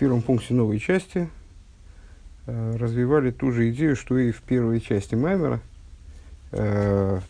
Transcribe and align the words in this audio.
первом 0.00 0.22
пункте 0.22 0.54
новой 0.54 0.78
части 0.78 1.28
э, 2.46 2.76
развивали 2.78 3.30
ту 3.30 3.52
же 3.52 3.68
идею, 3.68 3.94
что 3.94 4.16
и 4.16 4.32
в 4.32 4.40
первой 4.40 4.80
части 4.80 5.14
Маймера 5.14 5.60
э, 6.52 7.20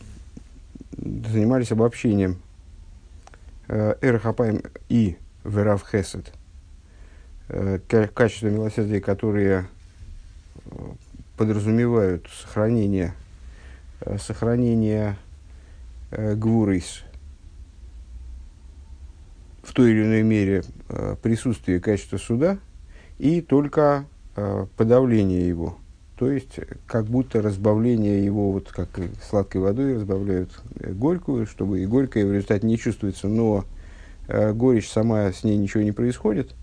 занимались 0.97 1.73
обобщением 1.73 2.41
э, 3.67 3.95
Эрхапаем 3.99 4.61
и 4.87 5.17
Верав 5.43 5.85
Хесед, 5.85 6.31
э, 7.49 7.79
качества 8.13 8.47
милосердия, 8.47 9.01
которые 9.01 9.65
э, 10.63 10.69
подразумевают 11.35 12.29
сохранение, 12.29 13.13
сохранение 14.17 15.17
гвурейс 16.09 17.03
в 19.61 19.73
той 19.73 19.91
или 19.91 20.03
иной 20.03 20.23
мере 20.23 20.63
присутствие 21.21 21.79
качества 21.79 22.17
суда 22.17 22.57
и 23.17 23.41
только 23.41 24.05
э, 24.35 24.65
подавление 24.77 25.47
его. 25.47 25.77
То 26.15 26.29
есть, 26.29 26.59
как 26.85 27.05
будто 27.05 27.41
разбавление 27.41 28.23
его, 28.23 28.51
вот 28.51 28.71
как 28.71 28.89
сладкой 29.27 29.61
водой 29.61 29.95
разбавляют 29.95 30.51
э, 30.79 30.91
горькую, 30.91 31.45
чтобы 31.45 31.81
и 31.81 31.85
горькая 31.85 32.25
в 32.25 32.31
результате 32.31 32.67
не 32.67 32.77
чувствуется, 32.77 33.27
но 33.27 33.65
э, 34.27 34.53
горечь 34.53 34.89
сама, 34.89 35.31
с 35.31 35.43
ней 35.43 35.57
ничего 35.57 35.83
не 35.83 35.91
происходит, 35.91 36.53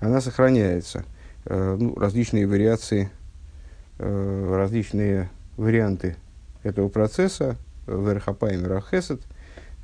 она 0.00 0.20
сохраняется. 0.20 1.04
Э, 1.44 1.76
ну, 1.78 1.94
различные 1.96 2.46
вариации, 2.46 3.10
э, 3.98 4.54
различные 4.56 5.30
варианты 5.56 6.16
этого 6.62 6.88
процесса, 6.88 7.56
Верхапайм 7.86 8.66
Рахесет, 8.66 9.22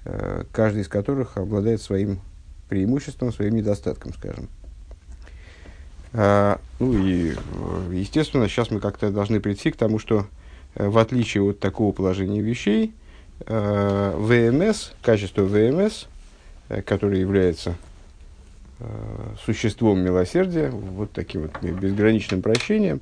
э, 0.04 0.44
каждый 0.52 0.82
из 0.82 0.88
которых 0.88 1.36
обладает 1.36 1.82
своим 1.82 2.20
преимуществом, 2.68 3.32
своим 3.32 3.56
недостатком, 3.56 4.12
скажем. 4.14 4.48
А, 6.12 6.60
ну 6.78 6.94
и, 6.94 7.32
э, 7.32 7.90
естественно, 7.92 8.48
сейчас 8.48 8.70
мы 8.70 8.80
как-то 8.80 9.10
должны 9.10 9.40
прийти 9.40 9.70
к 9.70 9.76
тому, 9.76 9.98
что 9.98 10.26
э, 10.74 10.88
в 10.88 10.98
отличие 10.98 11.42
от 11.42 11.60
такого 11.60 11.92
положения 11.92 12.40
вещей, 12.40 12.94
э, 13.40 14.14
ВМС, 14.16 14.92
качество 15.02 15.42
ВМС, 15.42 16.06
которое 16.84 17.20
является 17.20 17.76
существом 19.42 20.00
милосердия, 20.00 20.68
вот 20.68 21.12
таким 21.12 21.42
вот 21.42 21.62
безграничным 21.62 22.42
прощением, 22.42 23.00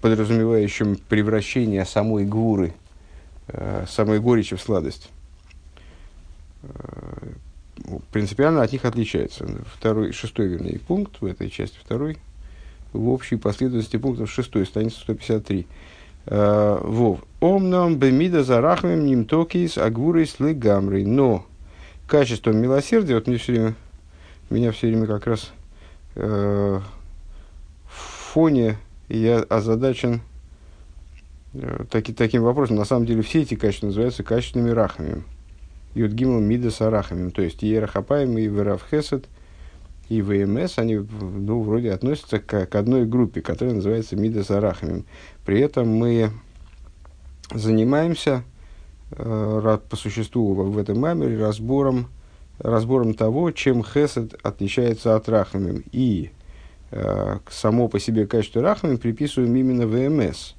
подразумевающим 0.00 0.96
превращение 1.08 1.84
самой 1.84 2.24
гвуры, 2.24 2.72
самой 3.86 4.20
горечи 4.20 4.56
в 4.56 4.62
сладость, 4.62 5.10
принципиально 8.10 8.62
от 8.62 8.72
них 8.72 8.84
отличается. 8.84 9.46
Второй, 9.74 10.12
шестой, 10.12 10.48
вернее, 10.48 10.78
пункт 10.78 11.20
в 11.20 11.26
этой 11.26 11.50
части, 11.50 11.76
второй, 11.82 12.18
в 12.92 13.08
общей 13.08 13.36
последовательности 13.36 13.96
пунктов 13.96 14.30
шестой, 14.30 14.66
страница 14.66 15.00
153. 15.00 15.66
Uh, 16.26 16.84
Вов. 16.84 17.20
Омном 17.38 17.98
бемида 17.98 18.42
зарахмем 18.42 19.06
нимтокис 19.06 19.78
агвурис 19.78 20.40
легамрой. 20.40 21.04
Но 21.04 21.46
качеством 22.08 22.56
милосердия, 22.56 23.14
вот 23.14 23.28
мне 23.28 23.36
все 23.36 23.52
время, 23.52 23.74
меня 24.50 24.72
все 24.72 24.88
время 24.88 25.06
как 25.06 25.28
раз 25.28 25.52
uh, 26.16 26.80
в 27.84 28.32
фоне 28.32 28.76
я 29.08 29.38
озадачен 29.38 30.20
uh, 31.52 31.86
таки, 31.86 32.12
таким 32.12 32.42
вопросом. 32.42 32.74
На 32.74 32.84
самом 32.84 33.06
деле 33.06 33.22
все 33.22 33.42
эти 33.42 33.54
качества 33.54 33.86
называются 33.86 34.24
качественными 34.24 34.70
рахами. 34.70 35.22
Юдгимл 35.94 36.40
Мида 36.40 36.70
Сарахамим, 36.70 37.30
то 37.30 37.42
есть 37.42 37.62
Ерахапаем 37.62 38.36
и 38.36 38.46
Веравхесет 38.46 39.26
и 40.08 40.22
ВМС, 40.22 40.78
они 40.78 40.96
ну, 40.96 41.62
вроде 41.62 41.92
относятся 41.92 42.38
к, 42.38 42.66
к 42.66 42.74
одной 42.74 43.06
группе, 43.06 43.40
которая 43.40 43.74
называется 43.74 44.14
Мида 44.14 44.44
Сарахамим. 44.44 45.04
При 45.44 45.60
этом 45.60 45.88
мы 45.88 46.30
занимаемся 47.52 48.44
э, 49.12 49.78
по 49.88 49.96
существу 49.96 50.54
в 50.54 50.78
этом 50.78 51.00
мамере 51.00 51.38
разбором, 51.38 52.08
разбором 52.58 53.14
того, 53.14 53.50
чем 53.50 53.82
Хесед 53.82 54.34
отличается 54.42 55.16
от 55.16 55.28
Рахамим. 55.28 55.82
И 55.90 56.30
э, 56.92 57.38
само 57.50 57.88
по 57.88 57.98
себе 57.98 58.26
качество 58.26 58.62
Рахамим 58.62 58.98
приписываем 58.98 59.56
именно 59.56 59.86
ВМС. 59.86 60.54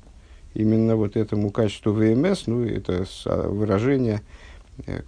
Именно 0.56 0.96
вот 0.96 1.16
этому 1.16 1.52
качеству 1.52 1.94
ВМС, 1.94 2.48
ну, 2.48 2.66
это 2.66 3.06
выражение 3.26 4.18
Э, 4.18 4.24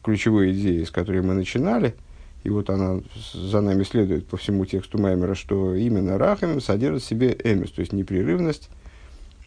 ключевой 0.03 0.52
идеи, 0.52 0.84
с 0.84 0.91
которой 0.91 1.22
мы 1.22 1.34
начинали, 1.34 1.96
и 2.44 2.50
вот 2.50 2.69
она 2.69 3.02
за 3.34 3.62
нами 3.62 3.84
следует 3.84 4.28
по 4.28 4.38
всему 4.38 4.66
тексту 4.66 4.97
Маймера, 4.97 5.35
что 5.35 5.75
именно 5.75 6.18
Рахамим 6.18 6.62
содержит 6.62 7.03
в 7.03 7.06
себе 7.06 7.38
эмис, 7.44 7.72
то 7.72 7.81
есть 7.81 7.91
непрерывность, 7.91 8.69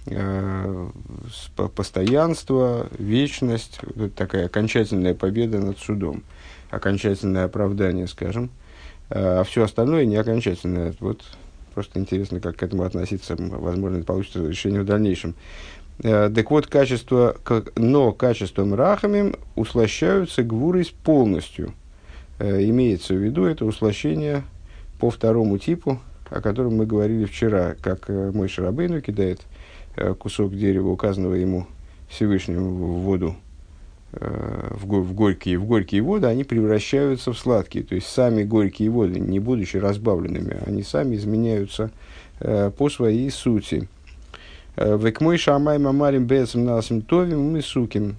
э, 0.06 0.88
постоянство, 1.74 2.88
вечность, 2.98 3.80
вот 3.94 4.14
такая 4.14 4.46
окончательная 4.46 5.14
победа 5.14 5.58
над 5.58 5.78
судом, 5.78 6.22
окончательное 6.70 7.44
оправдание, 7.44 8.06
скажем, 8.06 8.50
э, 9.08 9.40
а 9.40 9.44
все 9.44 9.64
остальное 9.64 10.04
не 10.04 10.16
окончательное. 10.16 10.94
Вот 11.00 11.22
просто 11.74 11.98
интересно, 11.98 12.40
как 12.40 12.56
к 12.56 12.62
этому 12.62 12.82
относиться, 12.82 13.36
возможно, 13.38 13.96
это 13.96 14.06
получится 14.06 14.46
решение 14.46 14.82
в 14.82 14.86
дальнейшем. 14.86 15.34
Э, 16.02 16.30
так 16.34 16.50
вот, 16.50 16.66
качество, 16.66 17.36
как, 17.44 17.78
но 17.78 18.12
качеством 18.12 18.74
рахамим 18.74 19.36
услощаются 19.54 20.42
гвурой 20.42 20.90
полностью. 21.04 21.74
Э, 22.38 22.62
имеется 22.64 23.14
в 23.14 23.18
виду 23.18 23.44
это 23.44 23.64
услощение 23.64 24.42
по 24.98 25.10
второму 25.10 25.58
типу, 25.58 26.00
о 26.28 26.40
котором 26.40 26.76
мы 26.76 26.86
говорили 26.86 27.24
вчера, 27.24 27.76
как 27.80 28.10
э, 28.10 28.32
мой 28.32 28.48
Шарабейну 28.48 29.00
кидает 29.00 29.40
кусок 30.18 30.56
дерева, 30.56 30.88
указанного 30.88 31.34
ему 31.34 31.66
Всевышним 32.08 32.66
в 32.66 33.00
воду, 33.00 33.36
в, 34.10 34.86
в, 34.86 35.12
горькие, 35.12 35.58
в 35.58 35.66
горькие 35.66 36.00
воды, 36.00 36.28
они 36.28 36.44
превращаются 36.44 37.34
в 37.34 37.38
сладкие. 37.38 37.84
То 37.84 37.94
есть 37.94 38.06
сами 38.06 38.42
горькие 38.42 38.88
воды, 38.88 39.20
не 39.20 39.38
будучи 39.38 39.76
разбавленными, 39.76 40.56
они 40.64 40.82
сами 40.82 41.16
изменяются 41.16 41.90
по 42.38 42.88
своей 42.88 43.30
сути. 43.30 43.86
Век 44.76 45.20
мой 45.20 45.36
шамай 45.36 45.78
мамарим 45.78 46.26
бецем 46.26 46.64
насим 46.64 47.02
товим 47.02 47.52
мы 47.52 47.62
суким. 47.62 48.16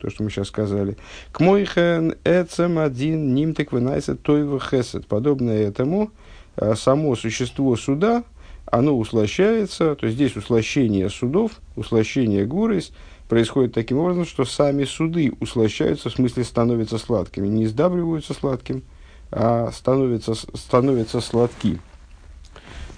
То, 0.00 0.10
что 0.10 0.22
мы 0.22 0.30
сейчас 0.30 0.48
сказали. 0.48 0.98
К 1.32 1.40
мой 1.40 1.64
хен 1.64 2.14
эцем 2.24 2.78
один 2.78 3.34
нимтек 3.34 3.72
вынайся 3.72 4.14
тойва 4.14 4.60
хесед. 4.60 5.06
Подобное 5.06 5.66
этому, 5.66 6.10
а, 6.56 6.74
само 6.74 7.16
существо 7.16 7.74
суда, 7.76 8.22
оно 8.66 8.98
услощается, 8.98 9.94
то 9.94 10.06
есть 10.06 10.16
здесь 10.16 10.36
услощение 10.36 11.08
судов, 11.08 11.52
услощение 11.74 12.44
гурис, 12.44 12.92
происходит 13.28 13.72
таким 13.72 13.98
образом, 13.98 14.26
что 14.26 14.44
сами 14.44 14.84
суды 14.84 15.32
услощаются, 15.40 16.10
в 16.10 16.12
смысле 16.12 16.44
становятся 16.44 16.98
сладкими, 16.98 17.48
не 17.48 17.66
сдавливаются 17.66 18.34
сладким, 18.34 18.82
а 19.30 19.70
становятся, 19.72 20.34
становятся 20.34 21.20
сладкими. 21.20 21.80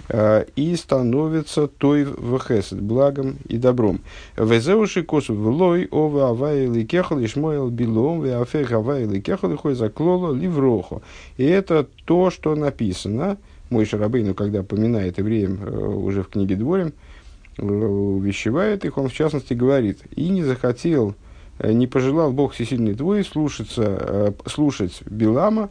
Э, 0.09 0.45
и 0.55 0.75
становится 0.75 1.67
той 1.67 2.05
в 2.05 2.39
хесед, 2.39 2.81
благом 2.81 3.35
и 3.49 3.57
добром. 3.57 3.99
Везеуши 4.37 5.03
косу 5.03 5.33
влой 5.35 5.87
ова 5.91 6.29
авайли 6.29 6.85
кехал 6.85 7.19
и 7.19 7.27
шмоил 7.27 7.69
билом 7.69 8.21
ве 8.21 8.37
афех 8.37 8.71
авайли 8.71 9.19
кехал 9.19 9.51
и 9.51 9.73
заклоло 9.73 10.33
ливрохо. 10.33 11.01
И 11.35 11.43
это 11.43 11.85
то, 12.05 12.29
что 12.29 12.55
написано. 12.55 13.37
Мой 13.69 13.83
Шарабейну, 13.83 14.33
когда 14.33 14.63
поминает 14.63 15.17
евреям 15.17 15.59
э, 15.61 15.77
уже 15.77 16.23
в 16.23 16.29
книге 16.29 16.55
Дворим, 16.55 16.93
э, 17.57 17.65
увещевает 17.65 18.85
их, 18.85 18.97
он 18.97 19.09
в 19.09 19.13
частности 19.13 19.53
говорит, 19.53 19.99
и 20.15 20.29
не 20.29 20.41
захотел, 20.41 21.15
не 21.61 21.85
пожелал 21.85 22.31
Бог 22.31 22.53
всесильный 22.53 22.93
твой 22.93 23.25
слушаться, 23.25 24.33
слушать 24.45 25.01
Билама, 25.05 25.69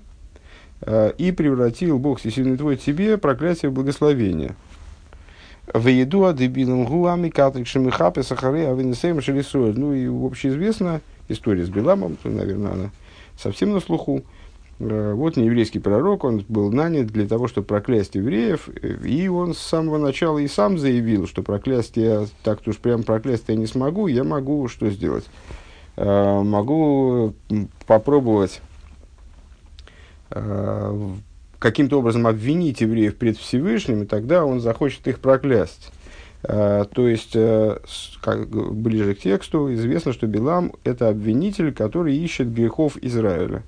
и 0.85 1.33
превратил 1.33 1.99
Бог 1.99 2.21
всесильный 2.21 2.57
твой 2.57 2.77
тебе 2.77 3.17
проклятие 3.17 3.71
в 3.71 3.75
благословение. 3.75 4.55
В 5.73 5.89
еду 5.89 6.25
адебилом 6.25 6.85
гуами 6.85 7.29
катрик 7.29 7.67
шамихапе 7.67 8.23
сахары 8.23 8.67
авинесем 8.67 9.21
шелисуэль. 9.21 9.79
Ну 9.79 9.93
и 9.93 10.07
общеизвестна 10.07 11.01
история 11.29 11.65
с 11.65 11.69
Биламом, 11.69 12.17
наверное, 12.23 12.73
она 12.73 12.91
совсем 13.37 13.73
на 13.73 13.81
слуху. 13.81 14.23
Э, 14.79 15.13
вот 15.15 15.37
нееврейский 15.37 15.81
пророк, 15.81 16.23
он 16.23 16.45
был 16.49 16.71
нанят 16.71 17.09
для 17.09 17.27
того, 17.27 17.49
чтобы 17.49 17.67
проклясть 17.67 18.15
евреев, 18.15 18.69
и 19.05 19.27
он 19.29 19.55
с 19.55 19.59
самого 19.59 19.99
начала 19.99 20.39
и 20.39 20.47
сам 20.47 20.79
заявил, 20.79 21.27
что 21.27 21.43
проклясть 21.43 21.97
я 21.97 22.27
так-то 22.45 22.71
уж 22.71 22.77
прям 22.77 23.03
проклясть 23.03 23.45
я 23.49 23.57
не 23.57 23.67
смогу, 23.67 24.07
я 24.07 24.23
могу 24.23 24.69
что 24.69 24.89
сделать? 24.91 25.25
Э, 25.97 26.43
могу 26.43 27.35
попробовать 27.87 28.61
Э, 28.61 28.76
каким-то 31.59 31.99
образом 31.99 32.27
обвинить 32.27 32.81
евреев 32.81 33.17
пред 33.17 33.39
Всевышним, 33.39 34.03
и 34.03 34.07
тогда 34.07 34.45
он 34.45 34.61
захочет 34.61 35.07
их 35.09 35.21
проклясть. 35.21 35.93
Uh, 36.43 36.89
то 36.93 37.09
есть, 37.09 37.35
uh, 37.35 37.81
как, 38.21 38.49
ближе 38.49 39.15
к 39.15 39.21
тексту, 39.21 39.73
известно, 39.75 40.13
что 40.13 40.29
Билам– 40.29 40.75
это 40.85 41.09
обвинитель, 41.09 41.73
который 41.73 42.17
ищет 42.17 42.53
грехов 42.53 42.97
Израиля. 43.03 43.65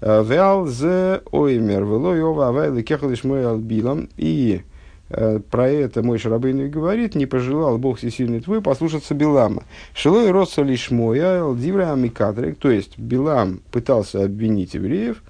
Веал 0.00 0.66
зе 0.66 1.22
оймер, 1.30 1.84
вело 1.84 2.14
йова 2.14 2.48
авайлы 2.48 2.82
кехалиш 2.82 3.24
мой 3.24 3.46
албилам. 3.46 4.08
И 4.16 4.62
про 5.08 5.68
это 5.68 6.02
мой 6.02 6.18
Шарабейн 6.18 6.70
говорит, 6.70 7.14
не 7.14 7.26
пожелал 7.26 7.78
Бог 7.78 7.98
всесильный 7.98 8.40
твой 8.40 8.62
послушаться 8.62 9.14
Билама. 9.14 9.62
Шилой 9.94 10.30
родца 10.30 10.62
лишь 10.62 10.90
мой, 10.90 11.18
дивра 11.56 11.92
амикатрик, 11.92 12.58
то 12.58 12.70
есть 12.70 12.98
Билам 12.98 13.60
пытался 13.70 14.24
обвинить 14.24 14.74
евреев, 14.74 15.22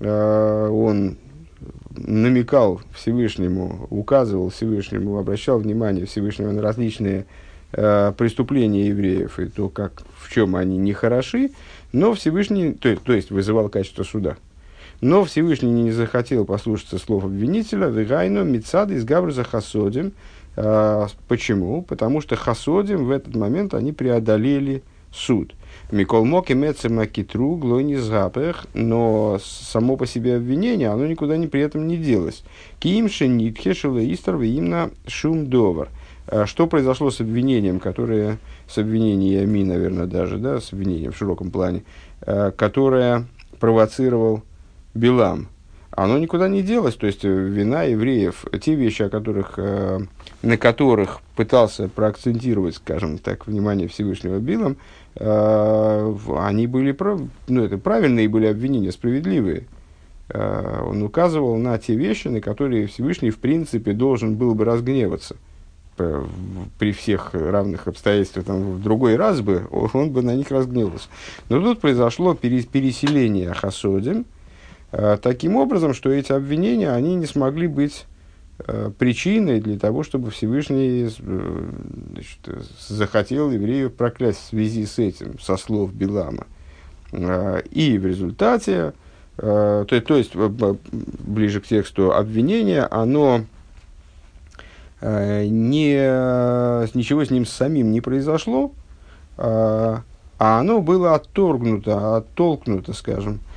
он 0.00 1.18
намекал 1.94 2.80
Всевышнему, 2.94 3.86
указывал 3.90 4.50
Всевышнему, 4.50 5.18
обращал 5.18 5.58
внимание 5.58 6.06
Всевышнего 6.06 6.52
на 6.52 6.62
различные 6.62 7.26
э, 7.72 8.12
преступления 8.16 8.88
евреев 8.88 9.38
и 9.38 9.46
то, 9.46 9.68
как, 9.68 10.02
в 10.18 10.32
чем 10.32 10.56
они 10.56 10.76
не 10.78 10.92
хороши, 10.92 11.50
но 11.92 12.14
Всевышний, 12.14 12.72
то, 12.72 12.96
то 12.96 13.12
есть 13.12 13.30
вызывал 13.30 13.68
качество 13.68 14.02
суда. 14.02 14.36
Но 15.00 15.24
Всевышний 15.24 15.70
не 15.70 15.92
захотел 15.92 16.44
послушаться 16.44 16.98
слов 16.98 17.24
обвинителя, 17.24 17.86
вегайну 17.86 18.44
мицады 18.44 18.94
из 18.94 19.04
Габрза 19.04 19.44
Хасодим. 19.44 20.12
Э, 20.56 21.06
почему? 21.26 21.82
Потому 21.82 22.20
что 22.20 22.36
Хасодим 22.36 23.06
в 23.06 23.10
этот 23.10 23.34
момент 23.34 23.74
они 23.74 23.92
преодолели 23.92 24.82
суд. 25.12 25.54
Микол 25.92 26.24
мог 26.24 26.50
иметься 26.50 26.88
макитру, 26.88 27.56
глойни 27.56 27.96
запах, 27.96 28.66
но 28.74 29.40
само 29.42 29.96
по 29.96 30.06
себе 30.06 30.36
обвинение, 30.36 30.88
оно 30.88 31.06
никуда 31.06 31.36
не, 31.36 31.48
при 31.48 31.62
этом 31.62 31.88
не 31.88 31.96
делось. 31.96 32.44
Киимши 32.78 33.26
нитхе 33.26 33.74
шелеистер 33.74 34.40
именно 34.40 34.90
шум. 35.08 35.50
А 36.28 36.46
что 36.46 36.68
произошло 36.68 37.10
с 37.10 37.20
обвинением, 37.20 37.80
которое, 37.80 38.38
с 38.68 38.78
обвинениями, 38.78 39.64
наверное, 39.64 40.06
даже, 40.06 40.38
да, 40.38 40.60
с 40.60 40.72
обвинением 40.72 41.10
в 41.10 41.16
широком 41.16 41.50
плане, 41.50 41.82
а, 42.20 42.52
которое 42.52 43.26
провоцировал 43.58 44.42
Билам? 44.94 45.48
Оно 45.90 46.18
никуда 46.18 46.46
не 46.46 46.62
делось, 46.62 46.94
то 46.94 47.08
есть 47.08 47.24
вина 47.24 47.82
евреев, 47.82 48.44
те 48.62 48.76
вещи, 48.76 49.02
о 49.02 49.10
которых, 49.10 49.54
а, 49.56 49.98
на 50.42 50.56
которых 50.56 51.20
пытался 51.34 51.88
проакцентировать, 51.88 52.76
скажем 52.76 53.18
так, 53.18 53.48
внимание 53.48 53.88
Всевышнего 53.88 54.38
Билам, 54.38 54.76
Э, 54.76 54.76
они 55.16 56.66
были, 56.66 56.96
ну, 57.48 57.64
это 57.64 57.78
правильные 57.78 58.28
были 58.28 58.46
обвинения, 58.46 58.92
справедливые. 58.92 59.64
Э, 60.28 60.82
он 60.84 61.02
указывал 61.02 61.56
на 61.56 61.76
те 61.78 61.94
вещи, 61.94 62.28
на 62.28 62.40
которые 62.40 62.86
Всевышний, 62.86 63.30
в 63.30 63.38
принципе, 63.38 63.92
должен 63.92 64.36
был 64.36 64.54
бы 64.54 64.64
разгневаться. 64.64 65.36
При 66.78 66.92
всех 66.92 67.34
равных 67.34 67.86
обстоятельствах, 67.86 68.46
там, 68.46 68.76
в 68.76 68.82
другой 68.82 69.16
раз 69.16 69.40
бы, 69.40 69.66
он 69.92 70.10
бы 70.10 70.22
на 70.22 70.34
них 70.34 70.50
разгневался. 70.50 71.08
Но 71.48 71.60
тут 71.60 71.80
произошло 71.80 72.34
переселение 72.34 73.52
Хасодим, 73.52 74.24
э, 74.92 75.18
таким 75.20 75.56
образом, 75.56 75.92
что 75.92 76.10
эти 76.10 76.32
обвинения, 76.32 76.90
они 76.90 77.16
не 77.16 77.26
смогли 77.26 77.66
быть 77.66 78.06
Э, 78.06 78.09
причиной 78.98 79.60
для 79.60 79.78
того, 79.78 80.02
чтобы 80.02 80.30
Всевышний 80.30 81.08
э, 81.18 81.70
значит, 82.12 82.68
захотел 82.88 83.50
евреев 83.50 83.94
проклясть 83.94 84.40
в 84.40 84.48
связи 84.48 84.86
с 84.86 84.98
этим, 84.98 85.38
со 85.38 85.56
слов 85.56 85.92
Билама. 85.92 86.46
Э, 87.12 87.62
и 87.70 87.98
в 87.98 88.06
результате, 88.06 88.92
то, 89.36 89.86
то 89.86 90.16
есть 90.16 90.32
ближе 90.34 91.60
к 91.60 91.66
тексту 91.66 92.12
обвинения, 92.12 92.86
оно 92.90 93.46
не, 95.00 95.94
ничего 96.94 97.24
с 97.24 97.30
ним 97.30 97.46
самим 97.46 97.90
не 97.90 98.02
произошло, 98.02 98.74
а 99.38 100.02
оно 100.38 100.82
было 100.82 101.14
отторгнуто, 101.14 102.18
оттолкнуто, 102.18 102.92
скажем, 102.92 103.40
Э, 103.40 103.49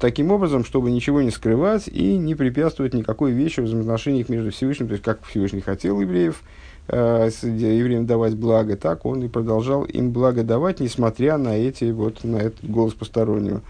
таким 0.00 0.30
образом, 0.30 0.64
чтобы 0.64 0.90
ничего 0.90 1.20
не 1.22 1.30
скрывать 1.30 1.88
и 1.88 2.16
не 2.16 2.34
препятствовать 2.34 2.94
никакой 2.94 3.32
вещи 3.32 3.60
в 3.60 3.64
взаимоотношениях 3.64 4.28
между 4.28 4.50
Всевышним, 4.50 4.88
то 4.88 4.92
есть 4.92 5.04
как 5.04 5.22
Всевышний 5.24 5.60
хотел 5.60 6.00
евреев, 6.00 6.40
э, 6.88 7.28
евреям 7.42 8.06
давать 8.06 8.34
благо, 8.34 8.76
так 8.76 9.04
он 9.04 9.22
и 9.22 9.28
продолжал 9.28 9.84
им 9.84 10.12
благо 10.12 10.42
давать, 10.42 10.80
несмотря 10.80 11.36
на 11.36 11.56
эти 11.56 11.90
вот 11.90 12.24
на 12.24 12.36
этот 12.36 12.68
голос 12.68 12.94
постороннего. 12.94 13.60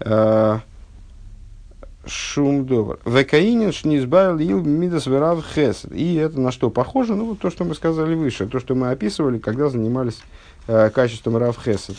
Э, 0.00 0.58
шум 2.06 2.66
довар. 2.66 2.98
Векаинин 3.04 3.72
шнизбайл 3.72 4.38
ил 4.38 4.62
мидас 4.62 5.06
верав 5.06 5.44
хес. 5.54 5.84
И 5.90 6.14
это 6.16 6.40
на 6.40 6.50
что 6.50 6.70
похоже? 6.70 7.14
Ну, 7.14 7.26
вот 7.26 7.40
то, 7.40 7.50
что 7.50 7.64
мы 7.64 7.74
сказали 7.74 8.14
выше, 8.14 8.46
то, 8.46 8.58
что 8.58 8.74
мы 8.74 8.90
описывали, 8.90 9.38
когда 9.38 9.68
занимались 9.68 10.20
э, 10.66 10.90
качеством 10.90 11.36
рав 11.36 11.58
хесед. 11.62 11.96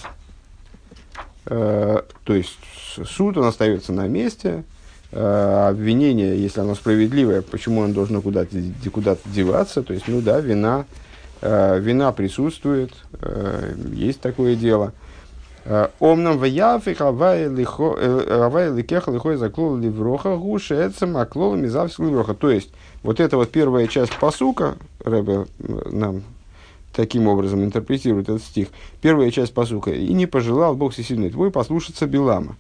Э, 1.46 2.02
то 2.24 2.34
есть 2.34 2.58
суд, 3.06 3.38
он 3.38 3.46
остается 3.46 3.94
на 3.94 4.08
месте, 4.08 4.64
э, 5.12 5.68
обвинение, 5.70 6.42
если 6.42 6.62
оно 6.62 6.76
справедливое, 6.76 7.42
почему 7.42 7.82
он 7.82 7.94
должен 7.94 8.22
куда-то 8.22 8.58
куда 8.92 9.18
деваться, 9.26 9.84
то 9.84 9.94
есть, 9.94 10.08
ну 10.08 10.22
да, 10.22 10.40
вина, 10.40 10.86
э, 11.42 11.80
вина 11.80 12.12
присутствует, 12.12 12.92
есть 13.94 14.22
такое 14.22 14.56
дело. 14.56 14.94
Омнам 16.00 16.40
ваяфих 16.40 17.02
авай 17.02 17.48
ликех 17.48 19.08
лихой 19.08 19.36
заклол 19.36 19.78
ливроха 19.78 20.36
гуши 20.36 20.74
эцем 20.74 21.16
аклол 21.18 21.56
мизавсик 21.56 22.00
ливроха. 22.00 22.34
То 22.34 22.50
есть, 22.50 22.72
вот 23.04 23.20
эта 23.20 23.38
вот 23.38 23.52
первая 23.52 23.86
часть 23.86 24.18
посука, 24.18 24.76
Рэбе 25.06 25.46
нам 25.92 26.24
таким 26.94 27.28
образом 27.28 27.64
интерпретирует 27.64 28.30
этот 28.30 28.44
стих. 28.44 28.70
Первая 29.02 29.32
часть 29.32 29.54
посука. 29.54 29.92
«И 29.92 30.14
не 30.14 30.26
пожелал 30.26 30.76
Бог 30.76 30.94
всесильный 30.94 31.30
твой 31.30 31.52
послушаться 31.52 32.08
Билама». 32.08 32.56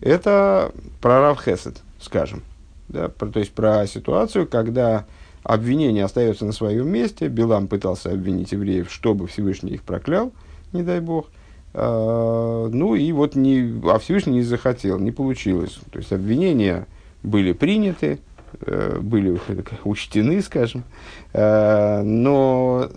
Это 0.00 0.72
про 1.00 1.20
Рав 1.20 1.42
Хесед, 1.42 1.82
скажем. 2.00 2.42
Да, 2.88 3.08
про, 3.08 3.28
то 3.28 3.40
есть 3.40 3.52
про 3.52 3.86
ситуацию, 3.86 4.46
когда 4.46 5.06
обвинение 5.42 6.04
остается 6.04 6.44
на 6.44 6.52
своем 6.52 6.88
месте. 6.88 7.28
Билам 7.28 7.68
пытался 7.68 8.12
обвинить 8.12 8.52
евреев, 8.52 8.90
чтобы 8.90 9.26
Всевышний 9.26 9.72
их 9.72 9.82
проклял, 9.82 10.32
не 10.72 10.82
дай 10.82 11.00
Бог. 11.00 11.28
А, 11.74 12.68
ну 12.68 12.94
и 12.94 13.12
вот 13.12 13.34
не, 13.34 13.80
а 13.84 13.98
Всевышний 13.98 14.34
не 14.34 14.42
захотел, 14.42 14.98
не 14.98 15.12
получилось. 15.12 15.78
То 15.90 15.98
есть 15.98 16.12
обвинения 16.12 16.86
были 17.22 17.52
приняты, 17.52 18.18
э, 18.60 18.98
были 19.00 19.38
учтены, 19.84 20.40
скажем, 20.42 20.84
э, 21.32 22.02
но 22.02 22.88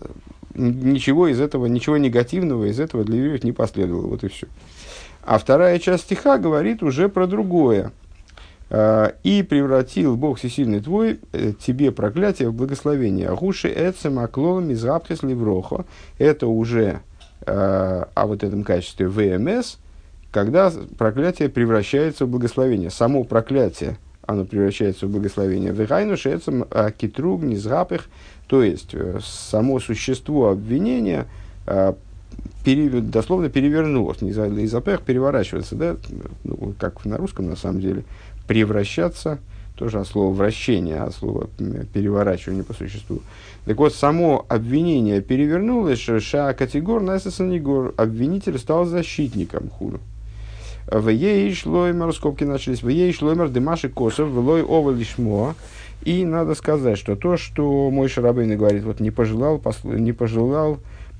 ничего 0.55 1.27
из 1.27 1.39
этого, 1.39 1.67
ничего 1.67 1.97
негативного 1.97 2.65
из 2.65 2.79
этого 2.79 3.03
для 3.03 3.17
евреев 3.17 3.43
не 3.43 3.51
последовало. 3.51 4.07
Вот 4.07 4.23
и 4.23 4.27
все. 4.27 4.47
А 5.29 5.37
вторая 5.37 5.77
часть 5.77 6.05
стиха 6.05 6.39
говорит 6.39 6.81
уже 6.81 7.07
про 7.07 7.27
другое. 7.27 7.91
«А, 8.71 9.13
«И 9.21 9.43
превратил 9.43 10.17
Бог 10.17 10.39
всесильный 10.39 10.79
твой 10.79 11.19
э, 11.33 11.53
тебе 11.53 11.91
проклятие 11.91 12.49
в 12.49 12.55
благословение. 12.55 13.29
Агуши 13.29 13.71
эцем 13.71 14.17
аклолом 14.17 14.71
из 14.71 14.83
ливрохо». 14.83 15.85
Это 16.17 16.47
уже 16.47 17.01
а, 17.45 18.07
вот 18.25 18.43
этом 18.43 18.63
качестве 18.63 19.07
ВМС, 19.07 19.77
когда 20.31 20.73
проклятие 20.97 21.49
превращается 21.49 22.25
в 22.25 22.29
благословение. 22.29 22.89
Само 22.89 23.23
проклятие, 23.23 23.99
оно 24.25 24.45
превращается 24.45 25.05
в 25.05 25.11
благословение. 25.11 25.71
Вегайну 25.71 26.17
шецем 26.17 26.65
китруг 26.97 27.43
низгапых 27.43 28.09
то 28.47 28.63
есть, 28.63 28.95
э, 28.95 29.19
само 29.23 29.79
существо 29.79 30.49
обвинения 30.49 31.27
э, 32.39 32.49
пере, 32.63 32.89
дословно 33.01 33.49
перевернулось, 33.49 34.21
не 34.21 34.31
из 34.31 34.71
запех 34.71 35.01
переворачиваться, 35.01 35.75
да, 35.75 35.95
ну, 36.43 36.73
как 36.79 37.05
на 37.05 37.17
русском 37.17 37.47
на 37.47 37.55
самом 37.55 37.81
деле, 37.81 38.03
превращаться, 38.47 39.39
тоже 39.75 39.99
от 39.99 40.07
слова 40.07 40.33
вращение, 40.33 40.97
от 40.97 41.13
слова 41.13 41.49
переворачивание 41.93 42.63
по 42.63 42.73
существу. 42.73 43.21
Так 43.65 43.77
вот, 43.77 43.93
само 43.93 44.45
обвинение 44.49 45.21
перевернулось, 45.21 45.99
ша 45.99 46.53
категор 46.53 47.01
насасанигор, 47.01 47.93
обвинитель 47.97 48.57
стал 48.57 48.85
защитником 48.85 49.69
худу. 49.69 49.99
В 50.91 51.09
ей 51.09 51.53
шлоймер, 51.53 52.13
скобки 52.13 52.43
начались, 52.43 52.81
в 52.81 52.89
ей 52.89 53.13
шлоймер 53.13 53.49
дымаши 53.49 53.89
косов, 53.89 54.29
в 54.29 54.39
лой 54.39 54.63
ова 54.63 54.91
и 56.03 56.25
надо 56.25 56.55
сказать, 56.55 56.97
что 56.97 57.15
то, 57.15 57.37
что 57.37 57.89
мой 57.91 58.07
Шарабейн 58.07 58.57
говорит, 58.57 58.83
вот 58.83 58.99
не 58.99 59.11
пожелал, 59.11 59.59
посл... 59.59 59.89
не 59.89 60.13
пожелал 60.13 60.79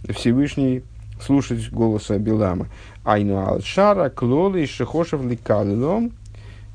Всевышний 0.09 0.83
слушать 1.21 1.71
голоса 1.71 2.17
Билама. 2.17 2.67
Айну 3.03 3.39
алшара, 3.39 4.09
клолы, 4.09 4.65
шехошев 4.65 5.23
ликалилом, 5.25 6.13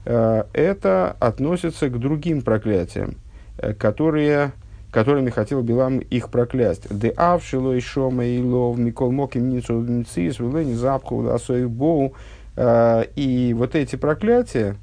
э, 0.05 0.45
это 0.53 1.17
относится 1.21 1.89
к 1.89 1.99
другим 1.99 2.43
проклятиям, 2.43 3.17
э, 3.59 3.75
которые, 3.75 4.53
которыми 4.91 5.31
хотел 5.31 5.63
Билам 5.63 5.99
их 5.99 6.31
проклясть. 6.31 6.87
Де 6.91 7.11
авшило 7.11 7.73
и 7.73 7.81
шома 7.81 8.25
и 8.25 8.43
лов, 8.43 8.79
микол 8.79 9.13
моким 9.13 9.51
ницу 9.51 9.75
мцис, 9.75 10.39
вилени 10.39 10.75
запху, 10.75 11.29
асоев 11.29 11.71
боу. 11.71 12.15
Э, 12.57 13.05
и 13.17 13.55
вот 13.55 13.75
эти 13.75 13.97
проклятия, 13.97 14.77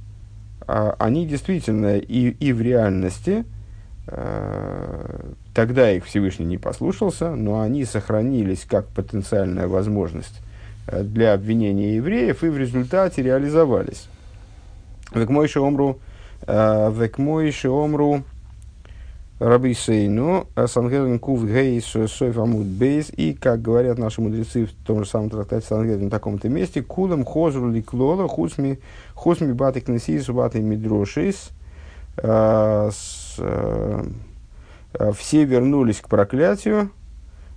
они 0.67 1.25
действительно 1.25 1.97
и, 1.97 2.29
и 2.29 2.53
в 2.53 2.61
реальности, 2.61 3.43
тогда 5.53 5.91
их 5.91 6.05
Всевышний 6.05 6.45
не 6.45 6.57
послушался, 6.57 7.35
но 7.35 7.61
они 7.61 7.85
сохранились 7.85 8.65
как 8.67 8.87
потенциальная 8.87 9.67
возможность 9.67 10.41
для 10.87 11.33
обвинения 11.33 11.95
евреев 11.95 12.43
и 12.43 12.49
в 12.49 12.57
результате 12.57 13.21
реализовались. 13.21 14.07
Век 15.13 15.29
мой 15.29 15.49
омру, 15.55 15.99
век 16.47 17.17
мой 17.17 17.53
омру, 17.65 18.23
Раби 19.41 19.73
Сейну, 19.73 20.45
Сангелин 20.67 21.17
Кув 21.17 21.43
Гейс 21.47 21.85
Сойф 21.85 22.37
Амуд 22.37 22.67
Бейс, 22.67 23.09
и, 23.09 23.33
как 23.33 23.59
говорят 23.59 23.97
наши 23.97 24.21
мудрецы 24.21 24.67
в 24.67 24.71
том 24.85 25.03
же 25.03 25.09
самом 25.09 25.31
трактате 25.31 25.65
Сангелин 25.65 26.05
на 26.05 26.09
таком-то 26.11 26.47
месте, 26.47 26.83
Кулем 26.83 27.25
Хозру 27.25 27.71
Ликлола, 27.71 28.27
Хусми, 28.27 28.79
Хусми 29.15 29.51
Баты 29.51 29.81
Кнесис, 29.81 30.27
Баты 30.27 30.59
Мидрошис, 30.59 31.49
а, 32.17 32.91
а, 33.39 34.05
все 35.13 35.45
вернулись 35.45 36.01
к 36.01 36.07
проклятию, 36.07 36.91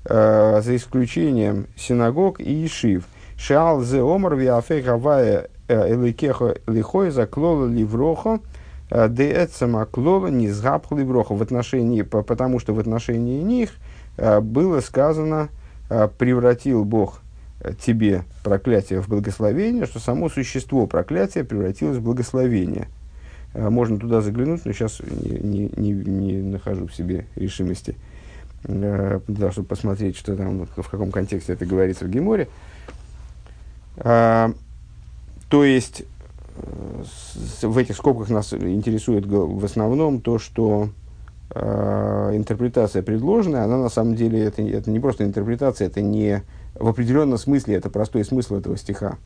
а, 0.04 0.60
за 0.60 0.76
исключением 0.76 1.66
синагог 1.76 2.40
и 2.40 2.66
ишив. 2.66 3.04
Шаал 3.36 3.80
зе 3.80 4.00
омар 4.00 4.36
виафей 4.36 4.80
гавая 4.80 5.48
э, 5.68 5.94
эликеха 5.94 6.56
лихой 6.66 7.10
заклола 7.10 7.66
ливрохо, 7.66 8.40
Э, 8.90 9.08
Деэцема 9.08 9.86
клола 9.86 10.28
не 10.28 10.48
броха 11.04 11.34
в 11.34 11.42
отношении, 11.42 12.02
потому 12.02 12.60
что 12.60 12.74
в 12.74 12.78
отношении 12.78 13.42
них 13.42 13.70
э, 14.16 14.40
было 14.40 14.80
сказано, 14.80 15.48
э, 15.90 16.08
превратил 16.18 16.84
Бог 16.84 17.20
тебе 17.84 18.24
проклятие 18.42 19.00
в 19.00 19.08
благословение, 19.08 19.86
что 19.86 19.98
само 19.98 20.28
существо 20.28 20.86
проклятия 20.86 21.44
превратилось 21.44 21.96
в 21.96 22.02
благословение. 22.02 22.88
Можно 23.54 23.98
туда 23.98 24.20
заглянуть, 24.20 24.64
но 24.64 24.72
сейчас 24.72 25.00
не, 25.00 25.70
не, 25.76 25.92
не 25.92 26.42
нахожу 26.42 26.88
в 26.88 26.94
себе 26.94 27.26
решимости, 27.36 27.96
того, 28.62 29.50
чтобы 29.52 29.68
посмотреть, 29.68 30.16
что 30.16 30.36
там, 30.36 30.66
в 30.66 30.88
каком 30.90 31.12
контексте 31.12 31.52
это 31.52 31.64
говорится 31.64 32.04
в 32.04 32.08
Геморе. 32.08 32.48
То 33.94 34.54
есть, 35.52 36.04
в 37.62 37.78
этих 37.78 37.96
скобках 37.96 38.28
нас 38.28 38.52
интересует 38.52 39.26
в 39.26 39.64
основном 39.64 40.20
то, 40.20 40.38
что 40.38 40.88
э, 41.50 42.30
интерпретация 42.34 43.02
предложенная, 43.02 43.64
она 43.64 43.78
на 43.78 43.88
самом 43.88 44.14
деле, 44.14 44.42
это, 44.42 44.62
это 44.62 44.90
не 44.90 45.00
просто 45.00 45.24
интерпретация, 45.24 45.88
это 45.88 46.00
не 46.00 46.42
в 46.74 46.88
определенном 46.88 47.38
смысле, 47.38 47.76
это 47.76 47.90
простой 47.90 48.24
смысл 48.24 48.56
этого 48.56 48.76
стиха. 48.76 49.18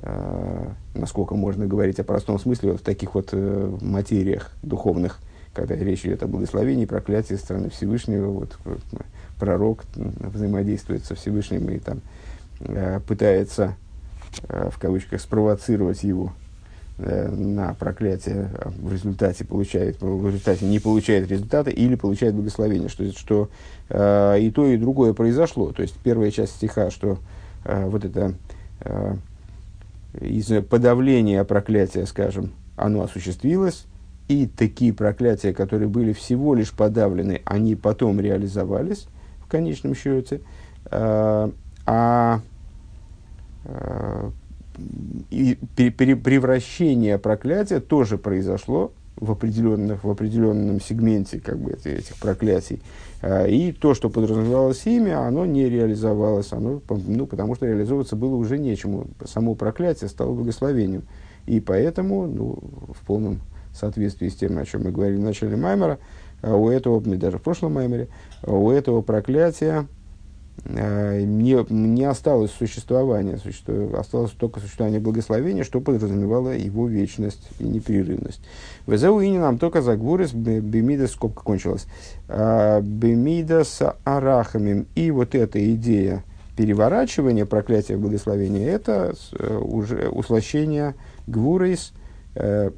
Э, 0.00 0.70
насколько 0.94 1.34
можно 1.34 1.66
говорить 1.66 1.98
о 2.00 2.04
простом 2.04 2.38
смысле 2.38 2.72
вот 2.72 2.80
в 2.80 2.84
таких 2.84 3.14
вот 3.14 3.30
э, 3.32 3.76
материях 3.80 4.52
духовных, 4.62 5.18
когда 5.52 5.74
речь 5.74 6.04
идет 6.04 6.22
о 6.22 6.28
благословении, 6.28 6.84
проклятии 6.84 7.34
со 7.34 7.40
стороны 7.40 7.70
Всевышнего, 7.70 8.28
вот, 8.28 8.58
вот 8.64 8.80
пророк 9.38 9.84
взаимодействует 9.94 11.04
со 11.04 11.14
Всевышним 11.14 11.68
и 11.70 11.78
там 11.78 12.00
э, 12.60 13.00
пытается, 13.06 13.76
э, 14.48 14.70
в 14.72 14.78
кавычках, 14.78 15.20
спровоцировать 15.20 16.02
его 16.04 16.32
Э, 17.00 17.28
на 17.28 17.74
проклятие 17.74 18.50
а 18.58 18.70
в 18.70 18.92
результате 18.92 19.44
получает, 19.44 19.98
в 20.00 20.26
результате 20.26 20.64
не 20.64 20.80
получает 20.80 21.30
результата 21.30 21.70
или 21.70 21.94
получает 21.94 22.34
благословение, 22.34 22.88
что, 22.88 23.12
что 23.12 23.50
э, 23.88 24.40
и 24.40 24.50
то, 24.50 24.66
и 24.66 24.76
другое 24.76 25.12
произошло. 25.12 25.70
То 25.70 25.82
есть 25.82 25.94
первая 26.02 26.32
часть 26.32 26.56
стиха, 26.56 26.90
что 26.90 27.18
э, 27.64 27.86
вот 27.86 28.04
это 28.04 28.34
э, 28.80 29.14
из 30.20 30.46
подавления 30.64 31.44
проклятия, 31.44 32.06
скажем, 32.06 32.52
оно 32.76 33.02
осуществилось, 33.02 33.86
и 34.28 34.46
такие 34.46 34.92
проклятия, 34.92 35.52
которые 35.52 35.88
были 35.88 36.12
всего 36.12 36.54
лишь 36.54 36.72
подавлены, 36.72 37.40
они 37.44 37.76
потом 37.76 38.20
реализовались 38.20 39.08
в 39.40 39.48
конечном 39.48 39.94
счете. 39.94 40.40
Э, 40.90 41.50
а 41.86 42.40
э, 43.64 44.30
и 45.30 45.54
превращение 45.54 47.18
проклятия 47.18 47.80
тоже 47.80 48.18
произошло 48.18 48.92
в, 49.20 49.30
определенных, 49.30 50.04
в 50.04 50.10
определенном 50.10 50.80
сегменте 50.80 51.40
как 51.40 51.58
бы, 51.58 51.72
этих 51.72 52.16
проклятий. 52.16 52.82
А, 53.20 53.46
и 53.46 53.72
то, 53.72 53.94
что 53.94 54.10
подразумевалось 54.10 54.86
ими, 54.86 55.12
оно 55.12 55.46
не 55.46 55.68
реализовалось, 55.68 56.52
оно, 56.52 56.80
ну, 56.88 57.26
потому 57.26 57.54
что 57.54 57.66
реализовываться 57.66 58.16
было 58.16 58.34
уже 58.34 58.58
нечему. 58.58 59.06
Само 59.24 59.54
проклятие 59.54 60.08
стало 60.08 60.34
благословением. 60.34 61.04
И 61.46 61.60
поэтому, 61.60 62.26
ну, 62.26 62.58
в 62.92 63.06
полном 63.06 63.40
соответствии 63.74 64.28
с 64.28 64.36
тем, 64.36 64.58
о 64.58 64.64
чем 64.64 64.84
мы 64.84 64.90
говорили 64.90 65.18
в 65.18 65.24
начале 65.24 65.56
Маймера, 65.56 65.98
а, 66.42 66.54
у 66.54 66.68
этого, 66.68 67.00
даже 67.00 67.38
в 67.38 67.42
прошлом 67.42 67.74
Маймере, 67.74 68.08
а, 68.42 68.52
у 68.52 68.70
этого 68.70 69.02
проклятия 69.02 69.86
не, 70.64 71.64
не 71.72 72.04
осталось 72.04 72.50
существования, 72.50 73.38
суще, 73.38 73.90
осталось 73.96 74.32
только 74.32 74.60
существование 74.60 75.00
благословения, 75.00 75.64
что 75.64 75.80
подразумевало 75.80 76.50
его 76.50 76.88
вечность 76.88 77.48
и 77.58 77.64
непрерывность. 77.64 78.40
Везеу 78.86 79.20
и 79.20 79.30
нам 79.30 79.58
только 79.58 79.82
за 79.82 79.96
гвурис 79.96 80.32
бемидас, 80.32 81.12
скобка 81.12 81.42
кончилась, 81.42 81.86
а, 82.28 82.80
бемидас 82.80 83.82
арахамим. 84.04 84.86
И 84.94 85.10
вот 85.10 85.34
эта 85.34 85.74
идея 85.74 86.24
переворачивания 86.56 87.46
проклятия 87.46 87.96
благословения, 87.96 88.68
это 88.68 89.14
э, 89.38 89.56
уже 89.58 90.08
услощение 90.08 90.96
гвурис 91.28 91.92
э, 92.34 92.72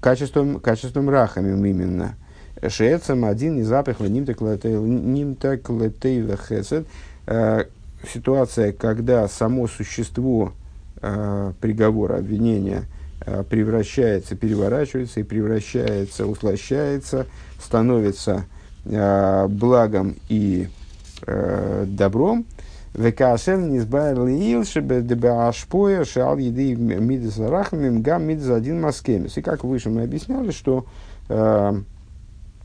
качеством, 0.00 0.58
качеством 0.58 1.08
рахамим 1.08 1.64
именно– 1.64 2.16
Шецам 2.68 3.24
один 3.24 3.58
из 3.58 3.68
запах 3.68 4.00
нимтаклетейва 4.00 6.36
хесед. 6.36 6.86
Э, 7.26 7.64
ситуация, 8.12 8.72
когда 8.72 9.26
само 9.28 9.66
существо 9.66 10.52
э, 11.00 11.52
приговора, 11.60 12.18
обвинения 12.18 12.84
э, 13.24 13.42
превращается, 13.48 14.36
переворачивается 14.36 15.20
и 15.20 15.22
превращается, 15.22 16.26
услощается, 16.26 17.24
становится 17.58 18.44
благом 18.82 20.16
и 20.30 20.68
добром. 21.26 22.46
Векашен 22.94 23.70
низбайр 23.70 24.24
лиил, 24.24 24.64
чтобы 24.64 25.02
дебашпоя 25.02 26.06
шал 26.06 26.38
еды 26.38 26.74
мидас 26.74 27.38
рахмим 27.38 28.00
гам 28.00 28.30
один 28.30 28.80
маскемис. 28.80 29.36
И 29.36 29.42
как 29.42 29.64
выше 29.64 29.90
мы 29.90 30.04
объясняли, 30.04 30.50
что 30.50 30.86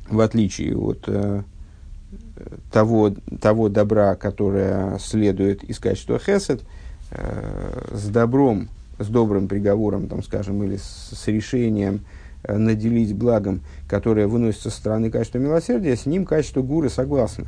в 0.10 0.20
отличие 0.20 0.78
от 0.78 1.04
э, 1.08 1.42
того, 2.72 3.14
того 3.42 3.70
добра, 3.70 4.16
которое 4.16 4.98
следует 5.00 5.64
из 5.64 5.80
качества 5.80 6.20
хесед, 6.20 6.62
э, 7.12 7.90
с 7.92 8.08
добром, 8.08 8.70
с 9.00 9.08
добрым 9.08 9.48
приговором, 9.48 10.08
там, 10.08 10.24
скажем, 10.24 10.64
или 10.64 10.78
с, 10.78 11.12
с 11.14 11.28
решением 11.28 12.02
э, 12.44 12.58
наделить 12.58 13.16
благом, 13.16 13.62
которое 13.88 14.28
выносится 14.28 14.70
со 14.70 14.78
стороны 14.78 15.10
качества 15.10 15.40
милосердия, 15.40 15.96
с 15.96 16.06
ним 16.06 16.26
качество 16.26 16.62
гуры 16.62 16.90
согласно. 16.90 17.46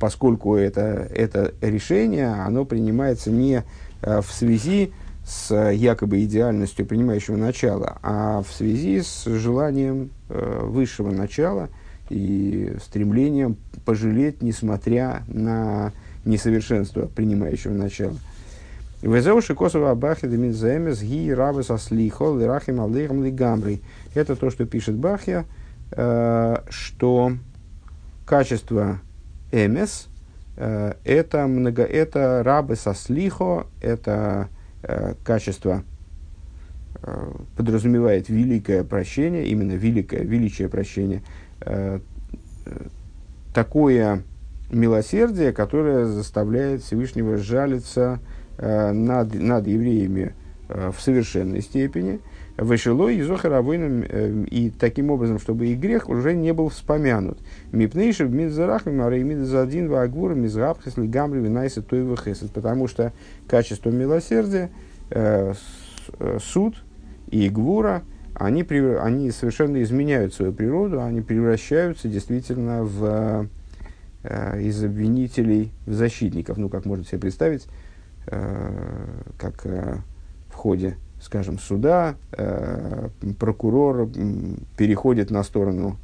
Поскольку 0.00 0.56
это, 0.56 0.80
это 0.80 1.52
решение, 1.60 2.28
оно 2.32 2.64
принимается 2.64 3.30
не 3.30 3.64
в 4.00 4.24
связи 4.32 4.92
с 5.24 5.54
якобы 5.54 6.24
идеальностью 6.24 6.84
принимающего 6.84 7.36
начала, 7.36 7.98
а 8.02 8.42
в 8.42 8.52
связи 8.52 9.00
с 9.02 9.24
желанием 9.24 10.10
э, 10.28 10.60
высшего 10.64 11.10
начала 11.10 11.68
и 12.10 12.74
стремлением 12.82 13.56
пожалеть, 13.84 14.42
несмотря 14.42 15.22
на 15.28 15.92
несовершенство 16.24 17.06
принимающего 17.06 17.72
начала. 17.72 18.16
Везеуши 19.00 19.54
Косова 19.54 19.92
Абахи 19.92 20.28
Демидземес 20.28 21.02
Ги 21.02 21.30
Рабес 21.30 21.70
Аслихо 21.70 22.36
Лирахим 22.36 22.80
Алдейхам 22.80 23.24
Лигамри. 23.24 23.80
Это 24.14 24.36
то, 24.36 24.50
что 24.50 24.64
пишет 24.64 24.96
Бахья, 24.96 25.44
э, 25.92 26.56
что 26.68 27.32
качество 28.26 29.00
Эмес 29.52 30.08
э, 30.56 30.94
это, 31.04 31.46
много, 31.46 31.84
это 31.84 32.42
Рабес 32.44 32.86
Аслихо, 32.88 33.66
это 33.80 34.48
Э, 34.52 34.61
качество 35.24 35.84
э, 37.02 37.32
подразумевает 37.56 38.28
великое 38.28 38.84
прощение, 38.84 39.46
именно 39.46 39.72
великое, 39.72 40.22
величие 40.22 40.68
прощения, 40.68 41.22
э, 41.60 42.00
такое 43.54 44.22
милосердие, 44.70 45.52
которое 45.52 46.06
заставляет 46.06 46.82
Всевышнего 46.82 47.36
жалиться 47.36 48.20
над, 48.58 49.34
над 49.34 49.66
евреями 49.66 50.34
в 50.68 50.94
совершенной 50.98 51.60
степени, 51.60 52.20
Вышело 52.56 53.08
и 53.08 53.22
Зохаровойным, 53.22 54.02
и 54.44 54.70
таким 54.70 55.10
образом, 55.10 55.38
чтобы 55.38 55.68
и 55.68 55.74
грех 55.74 56.08
уже 56.08 56.34
не 56.34 56.52
был 56.52 56.68
вспомянут. 56.68 57.38
Мипнейшев 57.72 58.30
мидзарахми 58.30 58.92
марей 58.92 59.22
мидзадин 59.22 59.88
вагвур 59.88 60.34
мизгабхес 60.34 60.98
лигамри 60.98 61.40
винайса 61.40 61.82
тойва 61.82 62.16
хесед. 62.16 62.50
Потому 62.52 62.88
что 62.88 63.12
качество 63.48 63.88
милосердия, 63.88 64.70
э, 65.10 65.54
э, 66.18 66.38
суд 66.42 66.76
и 67.30 67.48
гвура, 67.48 68.02
они, 68.34 68.62
они 68.62 69.30
совершенно 69.30 69.82
изменяют 69.82 70.34
свою 70.34 70.52
природу, 70.52 71.00
они 71.00 71.22
превращаются 71.22 72.08
действительно 72.08 72.84
в 72.84 73.48
э, 74.24 74.62
из 74.62 74.82
обвинителей 74.84 75.72
в 75.86 75.92
защитников. 75.92 76.58
Ну, 76.58 76.68
как 76.68 76.84
можно 76.84 77.04
себе 77.04 77.18
представить, 77.18 77.66
э, 78.26 78.74
как 79.38 79.64
э, 79.64 79.96
в 80.48 80.54
ходе, 80.54 80.96
скажем, 81.22 81.58
суда 81.58 82.16
э, 82.32 83.08
прокурор 83.38 84.08
переходит 84.76 85.30
на 85.30 85.44
сторону 85.44 85.96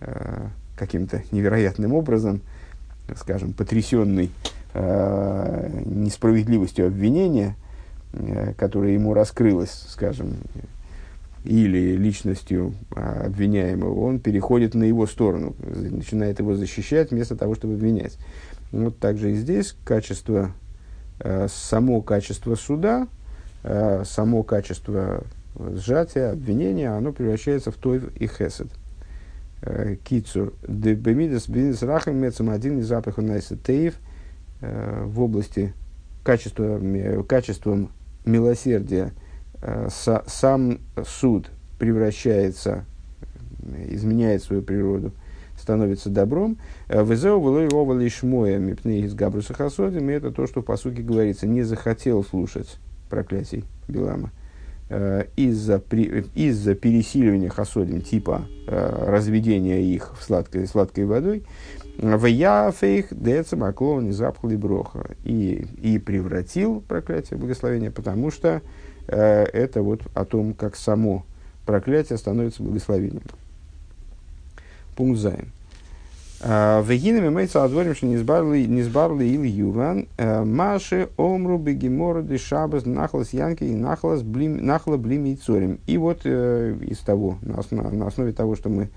э, 0.00 0.48
каким-то 0.76 1.22
невероятным 1.30 1.94
образом, 1.94 2.40
скажем, 3.16 3.52
потрясенный 3.52 4.30
э, 4.74 5.82
несправедливостью 5.84 6.88
обвинения, 6.88 7.54
э, 8.12 8.54
которое 8.54 8.94
ему 8.94 9.14
раскрылось, 9.14 9.86
скажем, 9.88 10.38
или 11.44 11.96
личностью 11.96 12.74
а, 12.94 13.22
обвиняемого, 13.26 13.98
он 14.00 14.18
переходит 14.18 14.74
на 14.74 14.84
его 14.84 15.06
сторону, 15.06 15.54
начинает 15.58 16.38
его 16.38 16.54
защищать 16.54 17.12
вместо 17.12 17.34
того, 17.34 17.54
чтобы 17.54 17.74
обвинять. 17.74 18.18
Вот 18.72 18.98
также 18.98 19.32
и 19.32 19.36
здесь 19.36 19.74
качество, 19.84 20.52
э, 21.20 21.48
само 21.50 22.02
качество 22.02 22.56
суда, 22.56 23.08
э, 23.62 24.04
само 24.04 24.42
качество 24.42 25.24
сжатия, 25.58 26.30
обвинения, 26.30 26.90
оно 26.90 27.12
превращается 27.12 27.70
в 27.70 27.76
той 27.76 28.02
и 28.16 28.26
хесед. 28.26 28.68
Э, 29.62 29.96
кицур. 30.04 30.54
Дебемидас 30.66 31.48
бинес 31.48 31.82
рахам 31.82 32.16
мецам 32.16 32.50
один 32.50 32.78
из 32.78 32.86
запахов 32.86 33.24
найсетеев 33.24 33.94
в 34.60 35.20
области 35.22 35.72
качества, 36.22 36.78
качеством 37.26 37.90
милосердия– 38.26 39.12
Э, 39.62 39.88
сам 40.26 40.78
суд 41.04 41.50
превращается, 41.78 42.84
изменяет 43.88 44.42
свою 44.42 44.62
природу, 44.62 45.12
становится 45.58 46.08
добром. 46.08 46.56
Э, 46.88 47.04
Везеу 47.04 47.40
было 47.40 47.58
его 47.58 47.92
лишмоя 47.94 48.58
мипны 48.58 49.00
из 49.00 49.14
Габруса 49.14 49.52
Хасодим, 49.52 50.08
и 50.08 50.14
это 50.14 50.30
то, 50.30 50.46
что 50.46 50.62
по 50.62 50.76
сути 50.76 51.02
говорится, 51.02 51.46
не 51.46 51.62
захотел 51.62 52.24
слушать 52.24 52.78
проклятий 53.10 53.64
Билама. 53.88 54.30
Э, 54.88 55.24
из-за, 55.36 55.78
при, 55.78 56.24
из-за 56.34 56.74
пересиливания 56.74 57.50
хасодим, 57.50 58.00
типа 58.00 58.46
разведения 58.66 59.82
их 59.82 60.14
в 60.18 60.22
сладкой, 60.22 60.66
сладкой 60.66 61.04
водой, 61.04 61.44
в 61.98 62.24
яфейх 62.24 63.08
децем 63.10 63.64
оклон 63.64 64.06
не 64.06 64.12
запхали 64.12 64.56
броха. 64.56 65.10
И, 65.24 65.66
и 65.82 65.98
превратил 65.98 66.80
проклятие 66.80 67.38
благословения, 67.38 67.90
потому 67.90 68.30
что 68.30 68.62
Э, 69.10 69.44
это 69.52 69.82
вот 69.82 70.02
о 70.14 70.24
том, 70.24 70.54
как 70.54 70.76
само 70.76 71.24
проклятие 71.66 72.16
становится 72.16 72.62
благословением. 72.62 73.22
Пункт 74.96 75.18
Зайн. 75.18 75.50
Вегинами 76.42 77.28
мейца 77.28 77.64
отворим, 77.64 77.94
что 77.94 78.06
не 78.06 78.16
сбарли 78.16 79.24
или 79.24 79.46
юван, 79.46 80.08
э, 80.16 80.42
маши 80.42 81.10
омру 81.18 81.58
бегемора 81.58 82.22
де 82.22 82.38
шабас 82.38 82.86
нахлас 82.86 83.34
янки 83.34 83.64
и 83.64 83.74
нахлас 83.74 84.22
блим, 84.22 84.64
нахла 84.64 84.96
блим 84.96 85.26
и 85.26 85.36
цорим. 85.36 85.80
И 85.86 85.98
вот 85.98 86.22
э, 86.24 86.76
из 86.80 86.98
того, 87.00 87.38
на 87.42 88.06
основе 88.06 88.32
того, 88.32 88.56
что 88.56 88.70
мы 88.70 88.88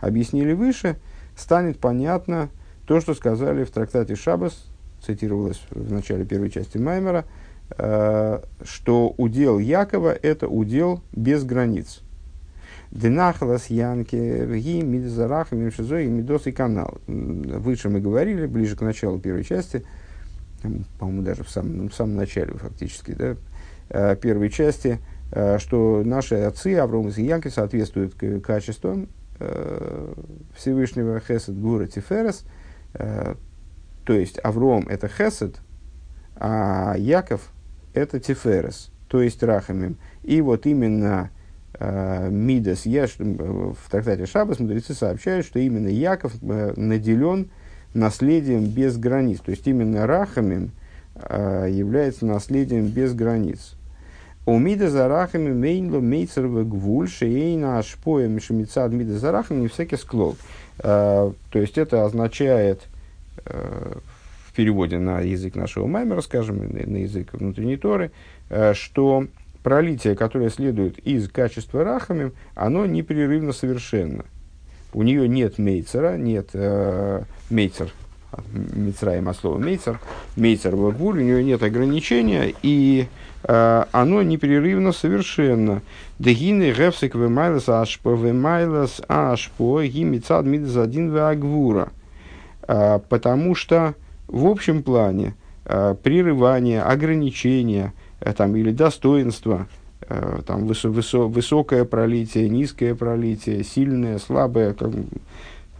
объяснили 0.00 0.52
выше, 0.52 0.96
станет 1.36 1.78
понятно 1.78 2.50
то, 2.86 3.00
что 3.00 3.14
сказали 3.14 3.64
в 3.64 3.70
трактате 3.70 4.14
Шабас, 4.14 4.66
цитировалось 5.04 5.60
в 5.70 5.92
начале 5.92 6.24
первой 6.24 6.50
части 6.50 6.78
Маймера– 6.78 7.24
Э, 7.78 8.40
что 8.62 9.14
удел 9.16 9.58
Якова– 9.58 10.12
это 10.22 10.48
удел 10.48 11.00
без 11.12 11.44
границ. 11.44 12.00
Динахлас 12.92 13.68
Янки, 13.68 14.16
Ги, 14.16 14.82
Мидзарах, 14.82 15.50
Мимшизо 15.52 15.98
и 15.98 16.06
Мидос 16.06 16.46
и 16.46 16.52
канал. 16.52 16.98
Выше 17.06 17.88
мы 17.88 18.00
говорили, 18.00 18.46
ближе 18.46 18.76
к 18.76 18.82
началу 18.82 19.18
первой 19.18 19.44
части, 19.44 19.82
по-моему, 20.98 21.22
даже 21.22 21.42
в 21.42 21.50
самом, 21.50 21.88
в 21.88 21.94
самом 21.94 22.16
начале 22.16 22.52
фактически, 22.52 23.12
да, 23.12 23.36
э, 23.88 24.16
первой 24.16 24.50
части, 24.50 24.98
э, 25.30 25.58
что 25.58 26.02
наши 26.04 26.34
отцы, 26.34 26.76
Авром 26.76 27.08
и 27.08 27.22
Янки, 27.22 27.48
соответствуют 27.48 28.14
качествам 28.44 29.08
Всевышнего 30.54 31.18
Хесед 31.18 31.58
Гура 31.58 31.86
Тиферес, 31.86 32.44
то 32.92 33.36
есть 34.12 34.38
Авром 34.44 34.86
это 34.88 35.08
Хесед, 35.08 35.56
а 36.36 36.94
Яков 36.96 37.52
это 37.94 38.20
Тиферес, 38.20 38.92
то 39.08 39.20
есть 39.20 39.42
Рахамим. 39.42 39.96
И 40.22 40.40
вот 40.40 40.66
именно 40.66 41.30
э, 41.30 41.41
Мидас 41.78 42.86
Еш, 42.86 43.16
в 43.18 43.90
трактате 43.90 44.26
Шабас 44.26 44.58
мудрецы 44.58 44.94
сообщают, 44.94 45.46
что 45.46 45.58
именно 45.58 45.88
Яков 45.88 46.32
э, 46.42 46.74
наделен 46.76 47.48
наследием 47.94 48.66
без 48.66 48.96
границ. 48.96 49.40
То 49.40 49.50
есть 49.50 49.66
именно 49.66 50.06
Рахамим 50.06 50.70
э, 51.14 51.68
является 51.70 52.26
наследием 52.26 52.86
без 52.86 53.14
границ. 53.14 53.74
У 54.44 54.58
мида 54.58 54.90
за 54.90 55.06
рахами 55.06 55.52
мейнло 55.52 56.00
мейцер 56.00 56.48
гвуль 56.48 57.08
шеейна 57.08 57.78
ашпоя 57.78 58.26
мишемицад 58.26 58.92
мида 58.92 59.16
за 59.16 59.30
рахами 59.30 59.60
не 59.60 59.68
всякий 59.68 59.96
склол. 59.96 60.36
Э, 60.78 61.32
то 61.50 61.58
есть 61.58 61.78
это 61.78 62.04
означает 62.04 62.82
э, 63.44 63.94
в 64.46 64.52
переводе 64.54 64.98
на 64.98 65.20
язык 65.20 65.54
нашего 65.54 65.86
маймера, 65.86 66.20
скажем, 66.22 66.58
на 66.58 66.96
язык 66.96 67.32
внутренней 67.34 67.76
Торы, 67.76 68.10
э, 68.50 68.74
что 68.74 69.26
пролитие, 69.62 70.14
которое 70.14 70.50
следует 70.50 70.98
из 70.98 71.28
качества 71.28 71.84
рахами, 71.84 72.32
оно 72.54 72.86
непрерывно 72.86 73.52
совершенно. 73.52 74.24
У 74.92 75.02
нее 75.02 75.28
нет 75.28 75.58
мейцера, 75.58 76.16
нет 76.16 76.50
э, 76.52 77.22
мейцер, 77.50 77.92
Мицраем 78.54 79.28
от 79.28 79.36
слова 79.36 79.58
мейцер, 79.58 80.00
мейцер 80.36 80.74
гвуль, 80.74 81.18
у 81.18 81.22
нее 81.22 81.44
нет 81.44 81.62
ограничения, 81.62 82.54
и 82.62 83.06
э, 83.44 83.84
оно 83.92 84.22
непрерывно 84.22 84.92
совершенно. 84.92 85.82
Дегины 86.18 86.72
гефсик 86.72 87.14
вемайлас 87.14 87.68
ашпо, 87.68 88.14
вемайлас 88.14 89.02
ашпо, 89.06 89.84
гимицад 89.84 90.46
мидас 90.46 90.76
один 90.76 91.12
веагвура. 91.12 91.90
Э, 92.66 93.00
потому 93.06 93.54
что 93.54 93.94
в 94.28 94.46
общем 94.46 94.82
плане 94.82 95.34
э, 95.66 95.94
прерывание, 96.02 96.82
ограничение 96.82 97.92
там, 98.32 98.56
или 98.56 98.70
достоинство, 98.70 99.66
э, 100.00 100.40
там, 100.46 100.66
высо, 100.66 100.88
высо, 100.88 101.20
высокое 101.20 101.84
пролитие, 101.84 102.48
низкое 102.48 102.94
пролитие, 102.94 103.64
сильное, 103.64 104.18
слабое, 104.18 104.74
как, 104.74 104.90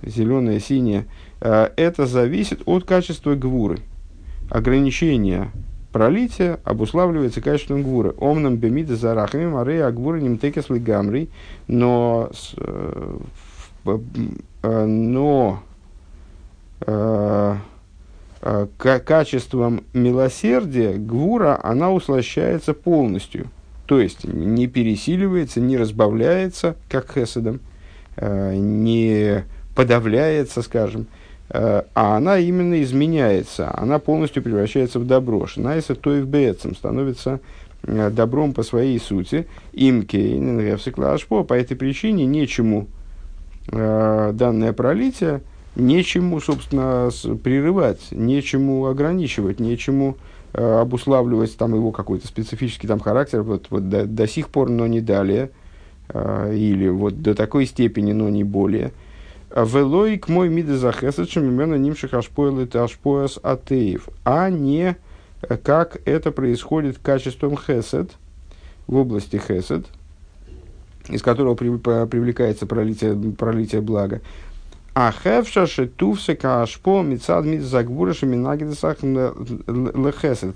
зеленое, 0.03 0.61
синее, 0.61 1.07
э, 1.41 1.71
это 1.77 2.07
зависит 2.07 2.63
от 2.67 2.85
качества 2.85 3.35
гвуры. 3.35 3.79
Ограничение 4.51 5.51
пролития 5.93 6.59
обуславливается 6.65 7.41
качеством 7.41 7.83
гвуры. 7.83 8.15
Омном 8.19 8.57
бемида 8.57 8.97
зарахами 8.97 9.47
марей 9.47 9.83
агвуры 9.83 10.21
немтекес 10.21 10.67
гамри, 10.69 11.29
но, 11.69 12.31
э, 12.57 13.19
э, 14.63 14.87
но 14.87 15.63
э, 15.63 15.73
Э, 16.85 17.57
качеством 18.77 19.85
милосердия 19.93 20.95
гвура, 20.95 21.59
она 21.63 21.93
услощается 21.93 22.75
полностью. 22.75 23.49
То 23.87 24.01
есть 24.01 24.25
не 24.25 24.67
пересиливается, 24.67 25.61
не 25.61 25.77
разбавляется, 25.77 26.77
как 26.89 27.13
хеседом, 27.13 27.61
э, 28.17 28.55
не 28.57 29.45
подавляется, 29.77 30.63
скажем, 30.63 31.07
э, 31.51 31.83
а 31.95 32.17
она 32.17 32.39
именно 32.39 32.83
изменяется, 32.83 33.73
она 33.77 33.99
полностью 33.99 34.43
превращается 34.43 34.99
в 34.99 35.07
добро. 35.07 35.47
Шинайса 35.47 35.95
то 35.95 36.15
и 36.17 36.21
в 36.21 36.27
бецем 36.27 36.75
становится 36.75 37.41
добром 37.83 38.55
по 38.55 38.63
своей 38.63 38.99
сути. 39.01 39.47
Имке 39.73 40.37
по 41.45 41.55
этой 41.55 41.77
причине 41.77 42.27
нечему 42.27 42.87
данное 43.67 44.73
пролитие 44.73 45.43
нечему, 45.77 46.41
собственно, 46.41 47.11
прерывать, 47.43 48.09
нечему 48.11 48.87
ограничивать, 48.87 49.61
нечему 49.61 50.17
э, 50.53 50.81
обуславливать 50.81 51.57
там 51.57 51.75
его 51.75 51.93
какой-то 51.93 52.27
специфический 52.27 52.87
там 52.87 53.01
характер, 53.01 53.43
вот, 53.43 53.67
вот 53.71 53.89
до, 53.89 54.07
до 54.07 54.27
сих 54.27 54.49
пор, 54.49 54.69
но 54.69 54.87
не 54.87 55.01
далее, 55.01 55.51
э, 56.09 56.55
или 56.55 56.89
вот 56.89 57.23
до 57.23 57.35
такой 57.35 57.67
степени, 57.67 58.13
но 58.13 58.29
не 58.29 58.45
более. 58.45 58.93
Велой 59.55 60.23
мой 60.29 60.49
миды 60.49 60.77
захесачем 60.77 61.45
именно 61.45 61.75
нимших 61.75 62.13
это 62.15 62.85
ашпояс 62.85 63.39
атеев, 63.43 64.09
а 64.25 64.51
не 64.51 64.97
э, 65.43 65.57
как 65.57 66.01
это 66.07 66.33
происходит 66.33 66.99
качеством 66.99 67.57
хесед, 67.57 68.13
в 68.87 68.97
области 68.97 69.37
хесед, 69.37 69.87
из 71.09 71.23
которого 71.23 71.55
привлекается 71.55 72.67
пролитие, 72.67 73.15
пролитие 73.33 73.81
блага. 73.81 74.21
А 74.95 75.11
хевша 75.11 75.67
шетувсе 75.67 76.37
кашпо 76.37 77.03
мицад 77.03 77.47
мидзагбураша 77.47 78.27
минагидасах 78.27 79.03
лехесед. 79.03 80.55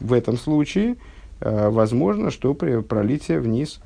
В 0.00 0.12
этом 0.12 0.36
случае 0.36 0.96
э, 1.40 1.68
возможно, 1.68 2.32
что 2.32 2.52
при 2.54 2.82
пролитие 2.82 3.38
вниз 3.38 3.80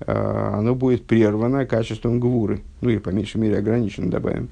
э, 0.00 0.12
оно 0.12 0.74
будет 0.74 1.04
прервано 1.04 1.66
качеством 1.66 2.18
гвуры. 2.18 2.62
Ну 2.80 2.90
или 2.90 2.98
по 2.98 3.10
меньшей 3.10 3.36
мере 3.40 3.58
ограничено, 3.58 4.10
добавим. 4.10 4.48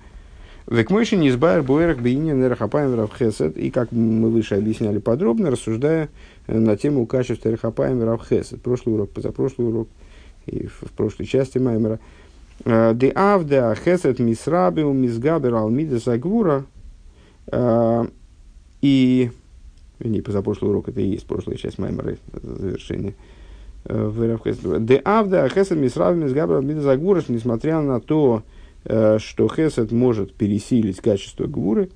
Векмойши 0.68 1.16
не 1.16 1.30
избавер 1.30 1.64
буэрах 1.64 1.98
бейни 1.98 2.30
нерахапаем 2.30 2.94
равхесет. 2.94 3.56
И 3.56 3.70
как 3.70 3.90
мы 3.90 4.30
выше 4.30 4.54
объясняли 4.54 4.98
подробно, 4.98 5.50
рассуждая 5.50 6.10
на 6.46 6.76
тему 6.76 7.06
качества 7.06 7.50
рахапаем 7.50 8.00
равхесет. 8.04 8.62
Прошлый 8.62 8.94
урок, 8.94 9.10
позапрошлый 9.10 9.66
урок 9.66 9.88
и 10.46 10.68
в 10.68 10.92
прошлой 10.96 11.26
части 11.26 11.58
Маймера. 11.58 11.98
Де 12.64 13.10
авда 13.14 13.74
хесет 13.74 14.18
мисрабиу 14.18 14.92
мисгабер 14.92 15.54
алмида 15.54 15.98
загвура. 15.98 16.64
И 18.80 19.30
не 20.00 20.20
позапрошлый 20.20 20.70
урок, 20.70 20.88
это 20.88 21.00
и 21.00 21.10
есть 21.10 21.26
прошлая 21.26 21.56
часть 21.56 21.78
Маймера, 21.78 22.16
завершение. 22.42 23.14
Де 23.84 24.96
авда 25.04 25.48
хесет 25.48 25.78
мисрабиу 25.78 26.24
мисгабер 26.24 26.56
алмида 26.56 26.80
загвура, 26.82 27.22
несмотря 27.28 27.80
на 27.80 28.00
то, 28.00 28.42
Э, 28.84 29.18
что 29.18 29.48
Хесед 29.48 29.92
может 29.92 30.34
пересилить 30.34 31.00
качество 31.00 31.46
Гвуры, 31.46 31.90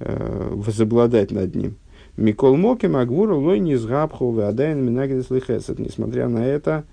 э, 0.00 0.48
возобладать 0.52 1.30
над 1.30 1.54
ним. 1.54 1.76
Микол 2.16 2.56
Моким 2.56 2.96
Агвура 2.96 3.34
лой 3.34 3.60
не 3.60 3.76
сгабху 3.76 4.32
веадайн 4.32 4.84
минагидесли 4.84 5.40
Хесед. 5.40 5.78
Несмотря 5.78 6.28
на 6.28 6.44
это, 6.44 6.84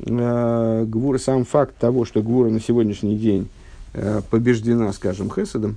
э, 0.00 1.18
сам 1.18 1.44
факт 1.44 1.76
того, 1.76 2.04
что 2.04 2.22
Гвура 2.22 2.50
на 2.50 2.60
сегодняшний 2.60 3.16
день 3.16 3.48
побеждена, 4.30 4.92
скажем, 4.92 5.30
Хеседом, 5.30 5.76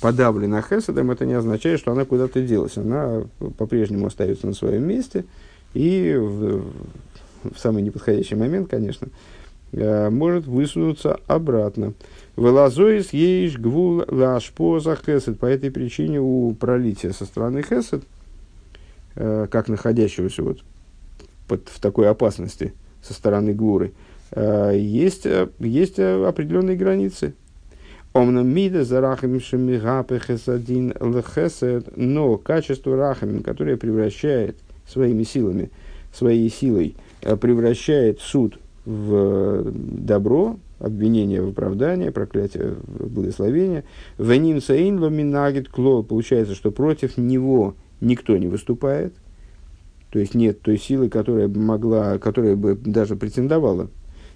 подавлена 0.00 0.62
Хеседом, 0.62 1.10
это 1.10 1.26
не 1.26 1.34
означает, 1.34 1.80
что 1.80 1.92
она 1.92 2.04
куда-то 2.04 2.40
делась. 2.40 2.78
Она 2.78 3.24
по-прежнему 3.58 4.06
остается 4.06 4.46
на 4.46 4.54
своем 4.54 4.86
месте 4.86 5.24
и 5.74 6.14
в, 6.16 6.62
в 7.42 7.58
самый 7.58 7.82
неподходящий 7.82 8.36
момент, 8.36 8.70
конечно, 8.70 9.08
может 9.72 10.46
высунуться 10.46 11.18
обратно. 11.26 11.92
Велазоис 12.38 13.12
ейш 13.12 13.58
гвул 13.58 14.04
лашпоза 14.06 14.96
хесед. 14.96 15.40
По 15.40 15.46
этой 15.46 15.72
причине 15.72 16.20
у 16.20 16.54
пролития 16.54 17.10
со 17.10 17.24
стороны 17.24 17.62
хесед, 17.62 18.04
э, 19.16 19.48
как 19.50 19.68
находящегося 19.68 20.44
вот 20.44 20.58
под, 21.48 21.68
в 21.68 21.80
такой 21.80 22.08
опасности 22.08 22.72
со 23.02 23.14
стороны 23.14 23.54
гвуры, 23.54 23.92
э, 24.32 24.76
есть, 24.76 25.26
э, 25.26 25.48
есть 25.58 25.98
определенные 25.98 26.76
границы. 26.76 27.34
Омна 28.12 28.40
мида 28.40 28.84
за 28.84 29.00
рахамим 29.00 29.40
шемигапе 29.40 30.18
хесадин 30.18 30.94
лхесед, 30.98 31.96
но 31.96 32.36
качество 32.36 32.96
рахамим, 32.96 33.42
которое 33.42 33.76
превращает 33.76 34.56
своими 34.86 35.22
силами, 35.22 35.70
своей 36.12 36.50
силой, 36.50 36.96
превращает 37.20 38.20
суд 38.20 38.58
в 38.86 39.70
добро, 39.72 40.56
обвинение 40.78 41.42
в 41.42 41.50
оправдание, 41.50 42.10
проклятие 42.10 42.76
в 42.82 43.12
благословение. 43.12 43.84
Веним 44.18 44.60
сейн 44.60 44.96
минагит 45.12 45.68
кло. 45.68 46.02
Получается, 46.02 46.54
что 46.54 46.70
против 46.70 47.16
него 47.16 47.74
никто 48.00 48.36
не 48.36 48.46
выступает. 48.46 49.12
То 50.10 50.18
есть 50.18 50.34
нет 50.34 50.60
той 50.62 50.78
силы, 50.78 51.08
которая 51.08 51.48
бы 51.48 51.60
могла, 51.60 52.18
которая 52.18 52.56
бы 52.56 52.74
даже 52.74 53.16
претендовала 53.16 53.88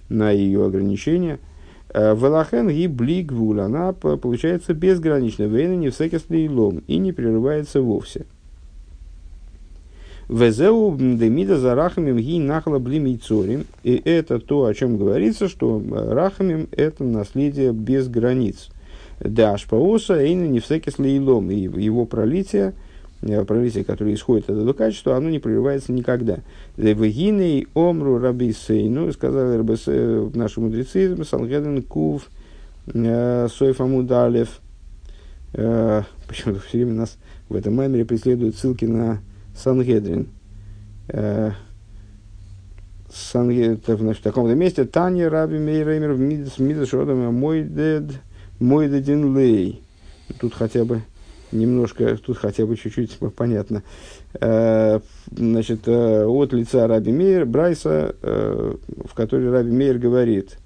на 0.09 0.31
ее 0.31 0.65
ограничение. 0.65 1.39
Э, 1.89 2.15
Велахен 2.15 2.69
и 2.69 2.87
блигвуль, 2.87 3.61
она 3.61 3.93
получается 3.93 4.73
безгранична. 4.73 5.43
Вейна 5.43 5.75
не 5.75 5.89
всякий 5.89 6.49
лом 6.49 6.83
и 6.87 6.97
не 6.97 7.11
прерывается 7.11 7.81
вовсе. 7.81 8.25
Везеу 10.29 10.95
демида 10.97 11.57
за 11.57 11.75
рахамим 11.75 12.17
ги 12.17 12.39
нахла 12.39 12.79
блими 12.79 13.15
цорим. 13.15 13.65
И 13.83 14.01
это 14.05 14.39
то, 14.39 14.65
о 14.65 14.73
чем 14.73 14.97
говорится, 14.97 15.47
что 15.47 15.81
рахамим 15.91 16.67
это 16.71 17.03
наследие 17.03 17.73
без 17.73 18.07
границ. 18.07 18.69
Да, 19.19 19.57
шпаоса 19.57 20.15
эйна 20.15 20.47
не 20.47 20.59
всякий 20.59 20.91
слейлом. 20.91 21.51
И 21.51 21.57
его 21.57 22.05
пролитие, 22.05 22.73
э, 23.25 23.45
пролитие, 23.45 23.83
которое 23.83 24.13
исходит 24.13 24.49
от 24.49 24.57
этого 24.57 24.73
качества, 24.73 25.15
оно 25.15 25.29
не 25.29 25.39
прерывается 25.39 25.91
никогда. 25.91 26.39
Вегиней 26.77 27.67
омру 27.73 28.19
раби 28.19 28.51
сейну, 28.53 29.11
сказали 29.11 29.57
наши 30.35 30.59
мудрецы, 30.59 31.23
Сангеден 31.23 31.81
Кув, 31.83 32.29
э, 32.87 33.47
Сойфамудалев. 33.49 34.59
Э, 35.53 36.03
почему-то 36.27 36.59
все 36.61 36.79
время 36.79 36.93
нас 36.93 37.17
в 37.49 37.55
этом 37.55 37.75
маймере 37.75 38.05
преследуют 38.05 38.55
ссылки 38.55 38.85
на 38.85 39.19
Сангедрин. 39.55 40.27
Э, 41.09 41.51
Сангедрин, 43.11 44.13
в 44.13 44.21
таком-то 44.21 44.55
месте 44.55 44.85
Таня 44.85 45.29
Раби 45.29 45.59
Мейреймер 45.59 46.13
в 46.13 46.19
Мидас 46.19 46.89
Шодом 46.89 47.33
Мойдед 47.35 48.05
Мойдедин 48.59 49.37
Лей. 49.37 49.83
Тут 50.39 50.53
хотя 50.53 50.83
бы 50.85 51.01
немножко, 51.53 52.17
тут 52.17 52.37
хотя 52.37 52.65
бы 52.65 52.75
чуть-чуть 52.75 53.17
понятно. 53.35 53.83
Э, 54.39 54.99
значит, 55.31 55.87
э, 55.87 56.25
от 56.25 56.53
лица 56.53 56.87
Раби 56.87 57.11
Мейер, 57.11 57.45
Брайса, 57.45 58.15
в 58.21 59.13
которой 59.13 59.49
Раби 59.51 59.71
Мейер 59.71 59.97
говорит, 59.97 60.57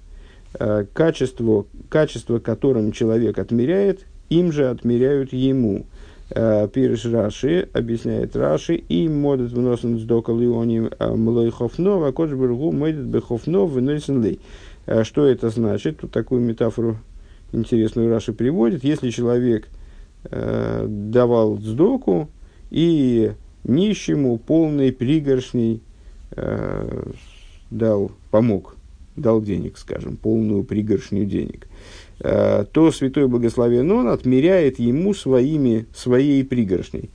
качество, 0.92 1.66
качество, 1.88 2.38
которым 2.38 2.92
человек 2.92 3.38
отмеряет, 3.38 4.06
им 4.30 4.52
же 4.52 4.68
отмеряют 4.68 5.32
ему. 5.32 5.86
Э, 6.30 6.68
Пирш 6.68 7.06
Раши, 7.06 7.68
объясняет 7.72 8.36
Раши, 8.36 8.74
и 8.74 9.08
модет 9.08 9.50
вносен 9.52 9.98
с 9.98 10.02
докалионим 10.02 10.90
э, 10.98 11.14
млой 11.14 11.50
хофнов, 11.50 12.02
а 12.02 12.12
кодж 12.12 12.34
бергу 12.34 12.70
модет 12.70 13.06
бы 13.06 13.22
хофнов 13.22 13.70
выносен 13.70 14.22
лей. 14.22 14.40
Э, 14.84 15.04
что 15.04 15.26
это 15.26 15.48
значит? 15.48 16.00
Тут 16.00 16.10
такую 16.10 16.42
метафору 16.42 16.98
интересную 17.52 18.10
Раши 18.10 18.34
приводит. 18.34 18.84
Если 18.84 19.08
человек 19.08 19.68
э, 20.30 20.86
давал 20.88 21.58
сдоку 21.58 22.28
и 22.70 23.32
нищему 23.64 24.38
полный 24.38 24.92
пригоршней 24.92 25.82
э, 26.32 27.10
дал, 27.70 28.12
помог, 28.30 28.76
дал 29.16 29.42
денег, 29.42 29.78
скажем, 29.78 30.16
полную 30.16 30.64
пригоршню 30.64 31.24
денег– 31.24 31.66
Э, 32.20 32.64
то 32.72 32.90
святой 32.90 33.28
благословен 33.28 33.90
он 33.92 34.08
отмеряет 34.08 34.78
ему 34.78 35.14
своими, 35.14 35.86
своей 35.94 36.44
пригоршней. 36.44 37.10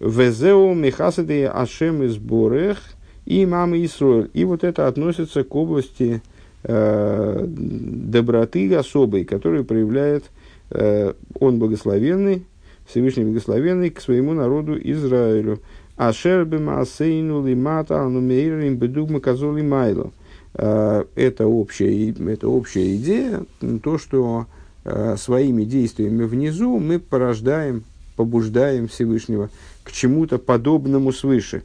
Везеу 0.00 0.74
мехасады 0.74 1.46
ашем 1.46 2.02
из 2.02 2.18
борех 2.18 2.78
и 3.24 3.46
мамы 3.46 3.84
Исроэль. 3.84 4.30
И 4.34 4.44
вот 4.44 4.64
это 4.64 4.86
относится 4.86 5.44
к 5.44 5.54
области 5.54 6.20
э, 6.64 7.46
доброты 7.48 8.74
особой, 8.74 9.24
которую 9.24 9.64
проявляет 9.64 10.24
э, 10.24 10.28
он 10.74 11.58
благословенный, 11.58 12.46
Всевышний 12.86 13.24
благословенный 13.24 13.90
к 13.90 14.00
своему 14.00 14.32
народу 14.32 14.78
Израилю. 14.78 15.60
Ашер 15.96 16.44
бемасейну 16.44 17.46
лимата 17.46 18.00
анумеирим 18.00 18.76
бедугма 18.76 19.20
казоли 19.20 19.62
майло. 19.62 20.10
Э, 20.54 21.04
это 21.14 21.46
общая, 21.46 22.10
это 22.10 22.48
общая 22.48 22.96
идея, 22.96 23.44
то, 23.82 23.98
что 23.98 24.46
э, 24.84 25.16
своими 25.16 25.64
действиями 25.64 26.24
внизу 26.24 26.78
мы 26.78 26.98
порождаем, 26.98 27.84
побуждаем 28.16 28.88
Всевышнего 28.88 29.50
к 29.84 29.92
чему-то 29.92 30.38
подобному 30.38 31.12
свыше. 31.12 31.62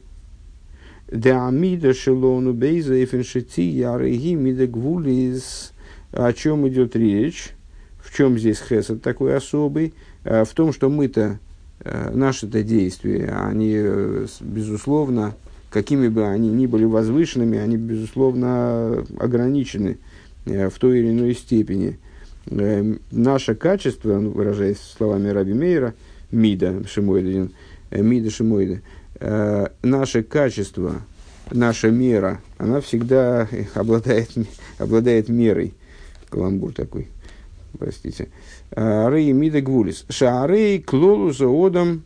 Деамида 1.10 1.94
шелону 1.94 2.52
бейза 2.52 3.02
эфеншити 3.02 3.62
яреги 3.62 4.34
мида 4.34 4.66
гвулис. 4.66 5.72
О 6.12 6.32
чем 6.32 6.68
идет 6.68 6.96
речь? 6.96 7.54
В 8.08 8.16
чем 8.16 8.38
здесь 8.38 8.58
хесед 8.58 9.02
такой 9.02 9.36
особый? 9.36 9.92
Э, 10.24 10.44
в 10.44 10.54
том, 10.54 10.72
что 10.72 10.88
мы-то, 10.88 11.38
наши-то 11.84 12.64
действия, 12.64 13.28
они, 13.28 13.78
безусловно, 14.40 15.36
какими 15.70 16.08
бы 16.08 16.26
они 16.26 16.48
ни 16.48 16.66
были 16.66 16.84
возвышенными, 16.84 17.58
они, 17.58 17.76
безусловно, 17.76 19.04
ограничены 19.18 19.98
э, 20.46 20.68
в 20.68 20.78
той 20.78 21.00
или 21.00 21.10
иной 21.10 21.34
степени. 21.34 21.98
Э, 22.46 22.96
наше 23.10 23.54
качество, 23.54 24.18
ну, 24.18 24.30
выражаясь 24.30 24.78
словами 24.80 25.28
Раби 25.28 25.52
Мейера, 25.52 25.94
Мида 26.30 26.86
Шимойдин, 26.86 27.52
э, 27.90 28.02
Мида 28.02 28.30
Шимойда, 28.30 28.80
наше 29.82 30.22
качество, 30.22 31.02
наша 31.50 31.90
мера, 31.90 32.40
она 32.56 32.80
всегда 32.80 33.48
обладает, 33.74 34.30
обладает 34.78 35.28
мерой. 35.28 35.74
Каламбур 36.30 36.72
такой, 36.72 37.08
простите. 37.78 38.28
Рей 38.74 39.32
Мида 39.32 39.60
Гвулис. 39.60 40.04
Шаарей 40.08 40.80
клолу 40.80 41.32
заодом 41.32 42.02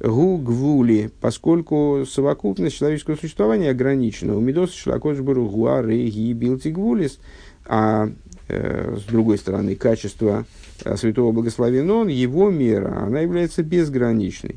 гу 0.00 0.84
поскольку 1.20 2.04
совокупность 2.08 2.76
человеческого 2.76 3.16
существования 3.16 3.70
ограничена. 3.70 4.36
У 4.36 4.40
Медоса 4.40 4.76
шлакош 4.76 5.18
гуа 5.18 5.82
реги 5.82 6.32
билти 6.32 6.68
гвулис, 6.68 7.18
а 7.66 8.08
э, 8.48 8.96
с 8.98 9.04
другой 9.04 9.38
стороны, 9.38 9.76
качество 9.76 10.46
э, 10.84 10.96
святого 10.96 11.32
благословен 11.32 11.90
он, 11.90 12.08
его 12.08 12.50
мера, 12.50 13.02
она 13.02 13.20
является 13.20 13.62
безграничной. 13.62 14.56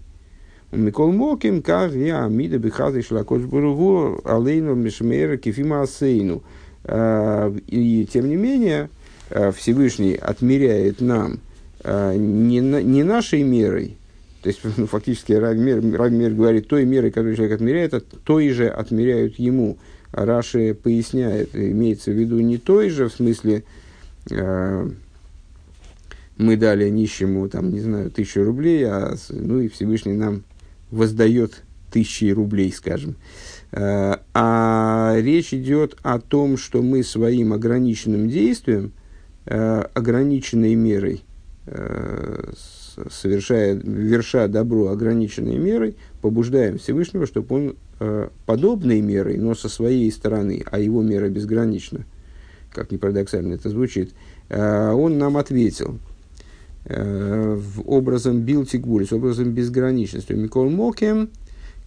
У 0.72 0.78
Микол 0.78 1.12
Моким, 1.12 1.62
как 1.62 1.92
я, 1.94 2.26
Мида 2.28 2.58
Бехазы 2.58 3.04
Шлакош 3.04 3.44
Бургу, 3.44 4.22
Алейну 4.24 4.74
Мишмера 4.74 5.38
Кефима 5.38 5.82
Асейну. 5.82 6.42
Э, 6.86 7.54
и 7.68 8.08
тем 8.12 8.30
не 8.30 8.38
менее, 8.38 8.90
Всевышний 9.30 10.16
отмеряет 10.16 11.02
нам 11.02 11.40
не, 11.84 12.60
не 12.60 13.04
нашей 13.04 13.44
мерой, 13.44 13.98
то 14.44 14.50
есть, 14.50 14.60
ну, 14.78 14.86
фактически 14.86 15.32
Равмер, 15.32 15.98
Равмер 15.98 16.34
говорит, 16.34 16.68
той 16.68 16.86
мерой, 16.86 17.10
которую 17.10 17.36
человек 17.36 17.56
отмеряет, 17.56 18.06
той 18.24 18.50
же 18.50 18.68
отмеряют 18.68 19.40
ему. 19.40 19.78
А 20.12 20.26
Раши 20.26 20.76
поясняет, 20.76 21.56
имеется 21.56 22.12
в 22.12 22.14
виду 22.14 22.40
не 22.40 22.60
той 22.60 22.90
же, 22.90 23.10
в 23.10 23.14
смысле, 23.14 23.64
э, 24.30 24.90
мы 26.38 26.56
дали 26.56 26.88
нищему, 26.90 27.50
там, 27.50 27.72
не 27.72 27.80
знаю, 27.80 28.12
тысячу 28.12 28.44
рублей, 28.44 28.84
а, 28.84 29.16
ну, 29.30 29.60
и 29.60 29.70
Всевышний 29.70 30.14
нам 30.14 30.44
воздает 30.92 31.64
тысячи 31.92 32.26
рублей, 32.26 32.72
скажем. 32.72 33.16
Э, 33.72 34.18
а 34.36 35.16
речь 35.18 35.52
идет 35.52 35.98
о 36.04 36.20
том, 36.20 36.58
что 36.58 36.84
мы 36.84 37.02
своим 37.04 37.52
ограниченным 37.52 38.30
действием, 38.30 38.92
э, 38.96 39.03
ограниченной 39.46 40.76
мерой, 40.76 41.24
э, 41.66 42.54
совершая, 43.10 43.74
верша 43.76 44.48
добро 44.48 44.90
ограниченной 44.90 45.58
мерой, 45.58 45.96
побуждаем 46.22 46.78
Всевышнего, 46.78 47.26
чтобы 47.26 47.56
он 47.56 47.76
э, 48.00 48.30
подобной 48.46 49.02
мерой, 49.02 49.38
но 49.38 49.56
со 49.56 49.70
своей 49.70 50.12
стороны, 50.12 50.64
а 50.70 50.80
его 50.80 51.02
мера 51.02 51.30
безгранична, 51.30 52.06
как 52.72 52.92
ни 52.92 52.98
парадоксально 52.98 53.54
это 53.54 53.70
звучит, 53.70 54.14
э, 54.50 54.92
он 54.92 55.18
нам 55.18 55.38
ответил 55.38 56.00
э, 56.86 57.56
в 57.56 57.90
образом 57.90 58.42
билтигбулис, 58.42 59.12
образом 59.12 59.52
безграничности. 59.52 60.34
Микол 60.34 60.70
Мокем, 60.70 61.30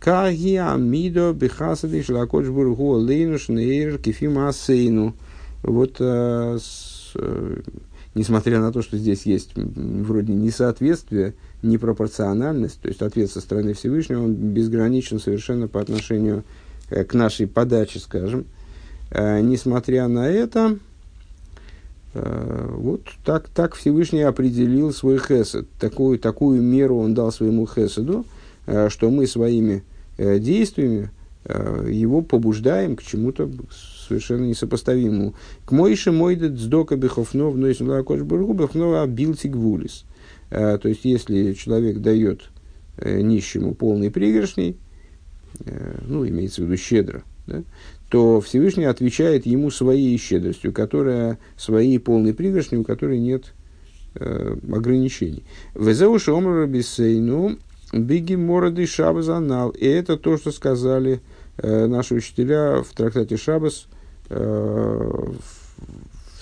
Кагия 0.01 0.75
Мидо 0.75 1.33
Бехасады 1.33 2.03
Шлакоч 2.03 2.47
Бургу 2.47 2.92
Лейнуш 2.92 3.49
Нейр 3.49 3.99
Кефим 3.99 4.38
Асейну. 4.38 5.14
Вот 5.62 5.97
э, 5.99 6.59
с, 6.61 6.64
э, 6.64 6.86
несмотря 8.16 8.61
на 8.61 8.72
то, 8.72 8.83
что 8.83 8.96
здесь 8.96 9.26
есть 9.26 9.50
вроде 9.55 10.33
несоответствие, 10.33 11.35
непропорциональность, 11.62 12.81
то 12.81 12.88
есть 12.88 13.02
ответ 13.02 13.31
со 13.31 13.40
стороны 13.40 13.74
Всевышнего, 13.74 14.24
он 14.24 14.35
безграничен 14.35 15.20
совершенно 15.20 15.68
по 15.68 15.81
отношению 15.81 16.42
э, 16.88 17.05
к 17.05 17.12
нашей 17.12 17.46
подаче, 17.46 17.98
скажем. 17.98 18.46
Э, 19.11 19.40
несмотря 19.40 20.09
на 20.09 20.29
это, 20.29 20.79
э, 22.14 22.68
вот 22.72 23.02
так, 23.22 23.48
так 23.48 23.74
Всевышний 23.74 24.22
определил 24.22 24.94
свой 24.94 25.18
хесед. 25.18 25.68
Такую, 25.79 26.18
такую 26.18 26.62
меру 26.62 26.96
он 26.96 27.12
дал 27.12 27.31
своему 27.31 27.66
хеседу, 27.66 28.24
что 28.88 29.11
мы 29.11 29.29
своими 29.29 29.85
действиями 30.18 31.11
его 31.48 32.22
побуждаем 32.22 32.96
к 32.96 33.02
чему-то 33.02 33.50
совершенно 34.09 34.44
несопоставимому. 34.44 35.35
К 35.64 35.72
Мойше 35.72 36.12
Мойдет 36.12 36.59
Сдока 36.59 36.96
Бехофнов, 36.96 37.54
но 37.54 37.68
если 37.68 37.85
Лакош 37.85 38.22
Бургу, 38.22 38.52
Бехнова 38.52 39.06
Билти 39.06 39.46
Гвулис. 39.48 40.04
То 40.50 40.80
есть, 40.85 41.04
если 41.04 41.52
человек 41.54 41.98
дает 41.98 42.50
э, 42.98 43.20
нищему 43.20 43.74
полный 43.74 44.11
пригоршней, 44.11 44.76
э, 45.64 45.98
ну, 46.06 46.26
имеется 46.26 46.62
в 46.62 46.66
виду 46.66 46.76
щедро, 46.76 47.22
да, 47.46 47.62
то 48.09 48.40
Всевышний 48.40 48.85
отвечает 48.85 49.46
ему 49.46 49.70
своей 49.70 50.16
щедростью, 50.18 50.72
которая, 50.72 51.38
своей 51.56 51.98
полной 51.98 52.32
пригоршней, 52.32 52.78
у 52.78 52.85
которой 52.85 53.18
нет 53.18 53.54
э, 54.14 54.56
ограничений. 54.72 55.42
Везеуши 55.74 56.30
омра 56.30 56.66
бисейну 56.66 57.59
биги 57.92 58.37
мороды 58.37 58.87
шабазанал. 58.87 59.70
И 59.70 59.87
это 59.87 60.16
то, 60.16 60.37
что 60.37 60.52
сказали 60.52 61.14
э, 61.14 61.18
наши 61.62 62.14
учителя 62.14 62.83
в 62.83 62.92
трактате 62.95 63.37
Шабас, 63.37 63.87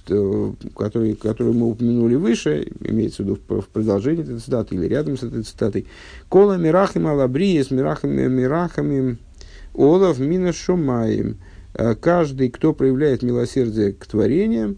Э, 0.06 0.50
который, 0.76 1.14
который 1.14 1.54
мы 1.54 1.70
упомянули 1.70 2.14
выше, 2.14 2.70
имеется 2.80 3.22
в 3.22 3.26
виду 3.26 3.38
в, 3.48 3.68
продолжении 3.68 4.22
этой 4.22 4.38
цитаты 4.38 4.74
или 4.74 4.86
рядом 4.86 5.16
с 5.16 5.22
этой 5.22 5.42
цитатой. 5.42 5.86
Кола 6.28 6.58
мирахим 6.58 7.06
алабрии 7.06 7.62
с 7.62 7.70
мирахами 7.70 8.26
мирахами 8.26 9.16
олов 9.72 10.18
мина 10.18 10.52
шумаем. 10.52 11.38
Э, 11.72 11.94
каждый, 11.94 12.50
кто 12.50 12.74
проявляет 12.74 13.22
милосердие 13.22 13.92
к 13.92 14.04
творениям, 14.04 14.76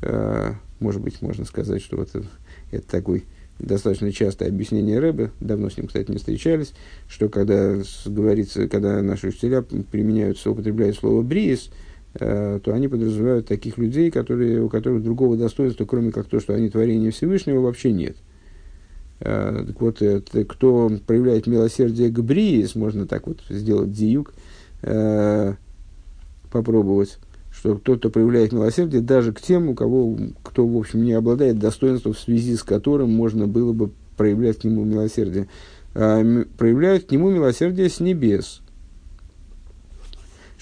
э, 0.00 0.54
может 0.80 1.02
быть, 1.02 1.20
можно 1.20 1.44
сказать, 1.44 1.82
что 1.82 1.98
вот 1.98 2.08
это, 2.14 2.26
это 2.70 2.88
такой 2.88 3.26
достаточно 3.62 4.12
частое 4.12 4.48
объяснение 4.48 4.98
Рэбе, 4.98 5.30
давно 5.40 5.70
с 5.70 5.76
ним, 5.76 5.86
кстати, 5.86 6.10
не 6.10 6.18
встречались, 6.18 6.74
что 7.08 7.28
когда 7.28 7.76
говорится, 8.04 8.68
когда 8.68 9.00
наши 9.02 9.28
учителя 9.28 9.62
применяют, 9.62 10.44
употребляют 10.46 10.96
слово 10.96 11.22
«бриес», 11.22 11.70
Э, 12.14 12.60
то 12.62 12.74
они 12.74 12.88
подразумевают 12.88 13.46
таких 13.46 13.78
людей, 13.78 14.10
которые, 14.10 14.62
у 14.62 14.68
которых 14.68 15.02
другого 15.02 15.36
достоинства, 15.36 15.86
кроме 15.86 16.12
как 16.12 16.26
то, 16.26 16.40
что 16.40 16.54
они 16.54 16.68
творение 16.68 17.10
Всевышнего, 17.10 17.60
вообще 17.60 17.90
нет. 17.90 18.16
Э, 19.20 19.64
так 19.66 19.80
вот, 19.80 20.02
это, 20.02 20.44
кто 20.44 20.90
проявляет 21.06 21.46
милосердие 21.46 22.10
к 22.10 22.20
Бриис, 22.20 22.74
можно 22.74 23.06
так 23.06 23.26
вот 23.26 23.40
сделать 23.48 23.92
диюк, 23.92 24.34
э, 24.82 25.54
попробовать, 26.50 27.18
что 27.62 27.76
тот, 27.76 28.00
кто 28.00 28.10
проявляет 28.10 28.50
милосердие, 28.50 29.00
даже 29.00 29.32
к 29.32 29.40
тем, 29.40 29.68
у 29.68 29.74
кого, 29.74 30.18
кто, 30.42 30.66
в 30.66 30.76
общем, 30.76 31.04
не 31.04 31.12
обладает 31.12 31.60
достоинством, 31.60 32.12
в 32.12 32.18
связи 32.18 32.56
с 32.56 32.64
которым 32.64 33.12
можно 33.12 33.46
было 33.46 33.72
бы 33.72 33.92
проявлять 34.16 34.58
к 34.58 34.64
нему 34.64 34.84
милосердие, 34.84 35.46
проявляют 35.92 37.04
к 37.04 37.12
нему 37.12 37.30
милосердие 37.30 37.88
с 37.88 38.00
небес– 38.00 38.62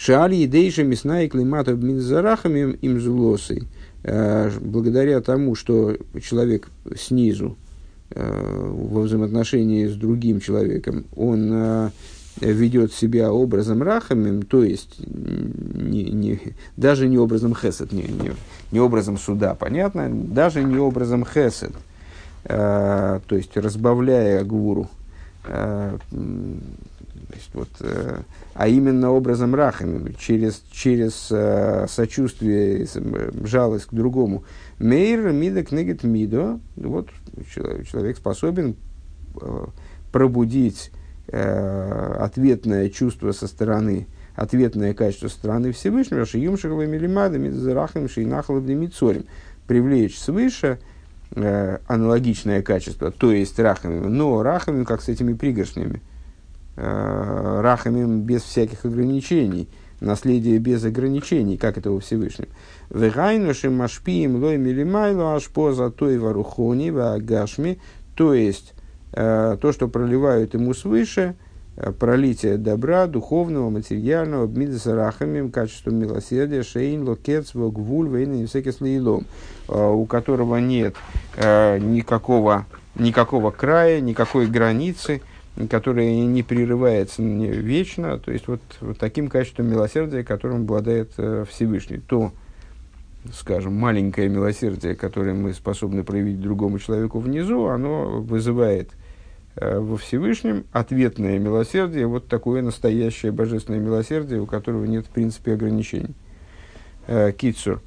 Шаали 0.01 0.37
и 0.37 0.47
Дейша 0.47 0.83
Мясна 0.83 1.25
и 1.25 1.29
Климата 1.29 1.75
Минзарахами 1.75 2.75
им 2.81 2.99
зулосой. 2.99 3.65
Э, 4.03 4.51
благодаря 4.59 5.21
тому, 5.21 5.55
что 5.55 5.95
человек 6.23 6.69
снизу 6.97 7.59
э, 8.09 8.67
во 8.67 9.03
взаимоотношении 9.03 9.87
с 9.87 9.95
другим 9.95 10.41
человеком, 10.41 11.05
он 11.15 11.51
э, 11.53 11.91
ведет 12.40 12.93
себя 12.93 13.33
образом 13.33 13.83
рахамим, 13.83 14.43
то 14.43 14.62
есть 14.64 14.99
не, 15.07 16.05
не, 16.05 16.40
даже 16.77 17.09
не 17.09 17.19
образом 17.19 17.55
хесед, 17.55 17.93
не, 17.93 18.03
не, 18.03 18.33
не 18.73 18.81
образом 18.81 19.19
суда, 19.19 19.55
понятно, 19.55 20.09
даже 20.11 20.62
не 20.62 20.77
образом 20.77 21.25
хесед, 21.25 21.73
то 22.45 23.21
есть 23.31 23.57
разбавляя 23.57 24.43
гуру, 24.45 24.88
Значит, 27.31 27.51
вот, 27.55 27.69
э, 27.81 28.23
а 28.55 28.69
именно 28.69 29.12
образом 29.12 29.55
рахами, 29.55 30.12
через, 30.19 30.62
через 30.73 31.29
э, 31.31 31.87
сочувствие, 31.88 32.87
э, 32.93 33.31
жалость 33.45 33.87
к 33.87 33.95
другому. 33.95 34.43
Мейр 34.79 35.31
мида 35.31 35.62
книгет 35.62 36.03
мидо. 36.03 36.59
Вот 36.77 37.09
человек, 37.55 37.87
человек 37.87 38.16
способен 38.16 38.75
э, 39.40 39.66
пробудить 40.11 40.90
э, 41.31 42.16
ответное 42.19 42.88
чувство 42.88 43.33
со 43.33 43.47
стороны, 43.47 44.07
ответное 44.35 44.95
качество 44.95 45.29
со 45.29 45.35
стороны 45.35 45.73
Всевышнего, 45.73 46.25
шиюм 46.25 46.59
шаглами 46.59 46.97
лимадами, 46.97 47.51
зарахами 47.51 48.07
шейнахалабни 48.07 48.75
мицорим, 48.75 49.25
привлечь 49.66 50.19
свыше 50.19 50.79
э, 51.33 51.79
аналогичное 51.87 52.62
качество, 52.62 53.11
то 53.11 53.33
есть 53.33 53.59
рахами, 53.59 54.07
но 54.07 54.43
рахами, 54.43 54.85
как 54.85 55.03
с 55.03 55.09
этими 55.09 55.35
пригоршнями 55.35 56.03
э, 56.77 57.61
рахамим 57.62 58.23
без 58.23 58.43
всяких 58.43 58.85
ограничений, 58.85 59.69
наследие 60.01 60.59
без 60.59 60.85
ограничений, 60.85 61.57
как 61.57 61.79
это 61.79 61.90
у 61.93 62.01
Всевышнего. 62.01 62.49
Вегайнушим 62.90 63.77
машпием 63.77 64.43
лой 64.43 64.57
милимайло 64.57 65.37
ашпо 65.37 65.73
за 65.73 65.90
той 65.90 66.19
варухони 66.19 66.90
вагашми, 66.90 67.79
то 68.16 68.35
есть 68.35 68.75
то, 69.12 69.73
что 69.73 69.88
проливают 69.88 70.55
ему 70.55 70.75
свыше, 70.75 71.35
э, 71.77 71.92
пролитие 71.92 72.57
добра, 72.57 73.07
духовного, 73.07 73.70
материального, 73.70 74.46
бмидаса 74.46 74.94
рахамим, 74.94 75.51
качеством 75.51 75.96
милосердия, 75.96 76.62
шейн, 76.62 77.09
локец, 77.09 77.55
вогвуль, 77.55 78.09
вейна 78.09 78.42
и 78.42 78.46
всякий 78.46 78.73
слоилом, 78.73 79.27
э, 79.68 79.88
у 79.88 80.05
которого 80.07 80.57
нет 80.57 80.94
э, 81.37 81.79
никакого, 81.79 82.66
никакого 82.94 83.51
края, 83.51 84.01
никакой 84.01 84.46
границы, 84.46 85.23
которое 85.68 86.25
не 86.25 86.42
прерывается 86.42 87.23
вечно, 87.23 88.18
то 88.18 88.33
есть 88.33 88.49
вот, 88.49 88.61
вот 88.81 88.99
таким 88.99 89.29
качеством 89.29 89.68
милосердия, 89.68 90.25
которым 90.25 90.62
обладает 90.62 91.12
э, 91.18 91.44
Всевышний, 91.51 91.99
то, 91.99 92.33
скажем, 93.33 93.75
маленькое 93.75 94.29
милосердие, 94.29 94.94
которое 94.94 95.35
мы 95.35 95.53
способны 95.53 96.05
проявить 96.05 96.40
другому 96.40 96.79
человеку 96.79 97.18
внизу, 97.18 97.66
оно 97.66 98.20
вызывает 98.20 98.90
э, 98.90 98.94
во 99.57 99.97
Всевышнем 99.97 100.65
ответное 100.73 101.39
милосердие, 101.39 102.07
вот 102.07 102.29
такое 102.29 102.63
настоящее 102.63 103.33
божественное 103.33 103.81
милосердие, 103.81 104.41
у 104.41 104.47
которого 104.47 104.85
нет 104.85 105.07
в 105.07 105.11
принципе 105.11 105.55
ограничений. 105.55 106.15
Э, 107.07 107.33
Китсур. 107.33 107.83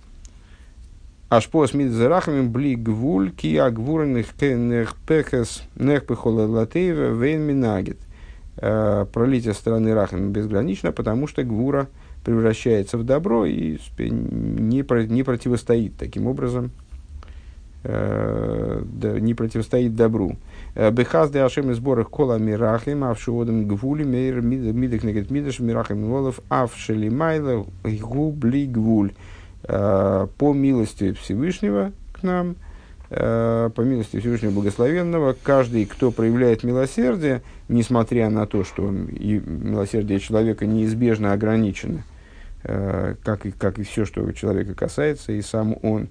Ашпос 1.29 1.73
мид 1.73 1.91
зарахами 1.91 2.45
бли 2.45 2.75
гвуль 2.75 3.31
ки 3.31 3.55
агвурных 3.55 4.33
кенех 4.33 4.95
пехес 5.07 5.63
нех 5.75 6.05
пехола 6.05 6.45
латеева 6.45 7.13
вейн 7.13 7.41
минагет. 7.41 7.97
Э, 8.57 9.05
пролитие 9.11 9.53
стороны 9.53 9.93
рахами 9.93 10.29
безгранично, 10.29 10.91
потому 10.91 11.27
что 11.27 11.43
гвура 11.43 11.87
превращается 12.25 12.97
в 12.97 13.05
добро 13.05 13.45
и 13.45 13.77
не, 13.97 14.83
не 15.07 15.23
противостоит 15.23 15.95
таким 15.97 16.27
образом 16.27 16.71
не 17.85 19.33
противостоит 19.33 19.93
добру. 19.93 20.37
Бехаз 20.75 21.29
де 21.31 21.39
ашем 21.39 21.69
из 21.71 21.77
сборах 21.77 22.09
кола 22.09 22.39
мирахим, 22.39 23.03
а 23.03 23.13
в 23.13 23.19
шиодам 23.21 23.67
гвули 23.67 24.03
мейр 24.03 24.41
мидах 24.41 25.03
негет 25.03 25.29
мидаш 25.29 25.59
мирахим 25.59 26.05
волов, 26.05 26.39
а 26.49 26.65
в 26.65 26.75
шелимайла 26.75 27.65
губли 27.83 28.65
гвуль. 28.65 29.13
По 29.61 30.27
милости 30.53 31.13
Всевышнего 31.13 31.93
к 32.11 32.23
нам, 32.23 32.55
по 33.09 33.73
милости 33.77 34.19
Всевышнего 34.19 34.51
Благословенного, 34.51 35.35
каждый, 35.41 35.85
кто 35.85 36.11
проявляет 36.11 36.63
милосердие, 36.63 37.43
несмотря 37.69 38.29
на 38.29 38.47
то, 38.47 38.63
что 38.63 38.89
милосердие 38.89 40.19
человека 40.19 40.65
неизбежно 40.65 41.33
ограничено, 41.33 42.03
как 42.63 43.45
и, 43.45 43.51
как 43.51 43.77
и 43.77 43.83
все, 43.83 44.05
что 44.05 44.31
человека 44.31 44.73
касается, 44.73 45.31
и 45.31 45.41
сам 45.41 45.77
он, 45.83 46.09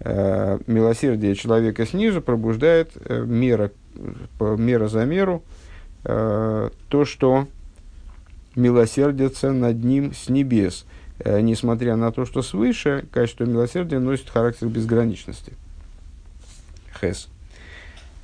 милосердие 0.00 1.34
человека 1.34 1.84
снизу 1.84 2.22
пробуждает 2.22 2.92
мера 3.08 3.70
мера 4.40 4.88
за 4.88 5.04
меру, 5.04 5.42
э, 6.04 6.70
то, 6.88 7.04
что 7.04 7.46
милосердится 8.56 9.52
над 9.52 9.82
ним 9.82 10.14
с 10.14 10.28
небес, 10.28 10.86
э, 11.18 11.40
несмотря 11.40 11.96
на 11.96 12.12
то, 12.12 12.24
что 12.24 12.42
свыше 12.42 13.06
качество 13.12 13.44
милосердия 13.44 13.98
носит 13.98 14.30
характер 14.30 14.68
безграничности. 14.68 15.54
Хес. 17.00 17.28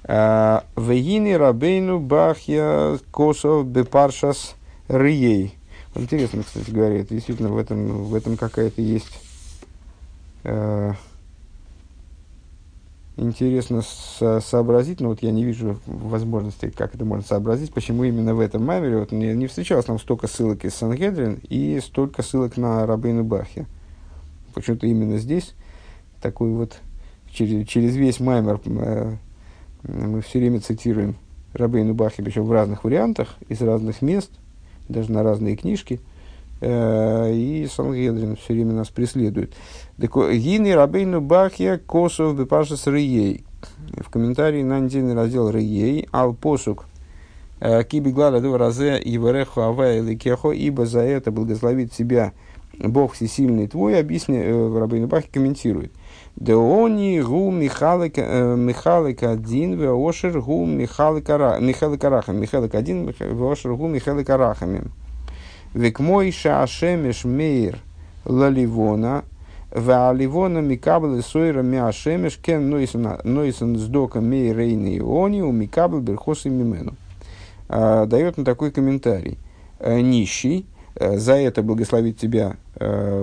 Э, 0.04 0.61
Вегини 0.76 1.33
рабейну 1.33 2.00
бахья 2.00 2.98
косов 3.11 3.66
бепаршас 3.66 4.54
рией. 4.88 5.54
Интересно, 5.94 6.42
кстати 6.44 6.70
говоря, 6.70 7.00
это 7.00 7.14
действительно 7.14 7.48
в 7.48 7.59
этом, 7.59 8.04
в 8.04 8.14
этом 8.14 8.37
какая-то 8.37 8.80
есть 8.80 9.20
э, 10.44 10.92
интересно 13.16 13.83
со- 13.83 14.40
сообразить, 14.40 15.01
но 15.01 15.09
вот 15.09 15.23
я 15.23 15.31
не 15.31 15.44
вижу 15.44 15.79
возможности, 15.87 16.70
как 16.70 16.94
это 16.94 17.05
можно 17.05 17.25
сообразить, 17.25 17.73
почему 17.73 18.05
именно 18.05 18.35
в 18.35 18.40
этом 18.40 18.64
маймере 18.64 18.99
вот 18.99 19.12
не, 19.12 19.35
не 19.35 19.46
встречалось 19.46 19.88
нам 19.88 19.99
столько 19.99 20.27
ссылок 20.27 20.64
из 20.64 20.75
Сангедрин 20.75 21.40
и 21.49 21.81
столько 21.81 22.23
ссылок 22.23 22.57
на 22.57 22.87
Рабейну 22.87 23.25
Бахе. 23.25 23.66
Почему-то 24.55 24.87
именно 24.87 25.18
здесь 25.18 25.55
такой 26.20 26.51
вот 26.51 26.79
через, 27.31 27.66
через 27.68 27.96
весь 27.96 28.20
маймер 28.20 28.61
э, 28.64 29.16
мы 29.83 30.20
все 30.23 30.38
время 30.38 30.61
цитируем 30.61 31.16
Рабейну 31.53 31.94
Бахе, 31.94 32.23
причем 32.23 32.44
в 32.44 32.53
разных 32.53 32.85
вариантах, 32.85 33.37
из 33.49 33.61
разных 33.61 34.03
мест, 34.03 34.31
даже 34.88 35.12
на 35.12 35.23
разные 35.23 35.57
книжки– 35.57 36.01
и 36.62 37.68
Сангедрин 37.70 38.37
все 38.37 38.53
время 38.53 38.73
нас 38.73 38.88
преследует. 38.88 39.55
Гины 39.99 40.75
Рабейну 40.75 41.20
Бахья 41.20 41.79
Косов 41.79 42.37
Бепашес 42.37 42.87
Рией. 42.87 43.44
В 43.96 44.11
комментарии 44.11 44.62
на 44.62 44.79
недельный 44.81 45.14
раздел 45.14 45.51
Рией 45.51 46.09
Ал 46.12 46.35
Посук 46.35 46.87
э, 47.61 47.83
Киби 47.85 48.11
Глада 48.11 48.40
Разе 48.57 49.01
Ивареху 49.03 49.61
Авая 49.61 50.03
Ликехо, 50.03 50.51
ибо 50.53 50.87
за 50.87 51.01
это 51.01 51.31
благословит 51.31 51.92
тебя 51.92 52.33
Бог 52.79 53.12
всесильный 53.12 53.66
твой, 53.66 53.99
объясняет, 53.99 54.46
э, 54.46 54.79
Рабейну 54.79 55.07
Бахи 55.07 55.29
комментирует. 55.31 55.92
Деони 56.37 57.20
гу 57.20 57.51
Михалик 57.51 58.18
один 59.23 59.75
веошер 59.75 60.40
гу 60.40 60.64
Михалик 60.64 61.29
Арахам. 61.29 61.66
Михалик 62.40 62.75
один 62.75 63.09
веошер 63.09 63.75
гу 63.75 63.88
Михалик 63.88 64.31
Арахамим. 64.31 64.92
Век 65.74 66.00
мой 66.00 66.33
шаашемеш 66.33 67.24
мейр 67.24 67.78
лаливона, 68.24 69.24
Валивона 69.70 70.59
микабл 70.59 71.22
сойра 71.22 71.62
миашемеш 71.62 72.38
кен 72.38 72.68
нойсон 72.68 73.78
сдока 73.78 74.18
мей 74.18 74.52
рейны 74.52 74.98
иони 74.98 75.42
у 75.42 75.52
микабл 75.52 76.00
берхосы 76.00 76.50
мимену. 76.50 76.96
Дает 77.68 78.37
на 78.37 78.44
такой 78.44 78.72
комментарий. 78.72 79.38
Нищий, 79.80 80.66
за 80.98 81.35
это 81.35 81.62
благословит 81.62 82.18
тебя 82.18 82.56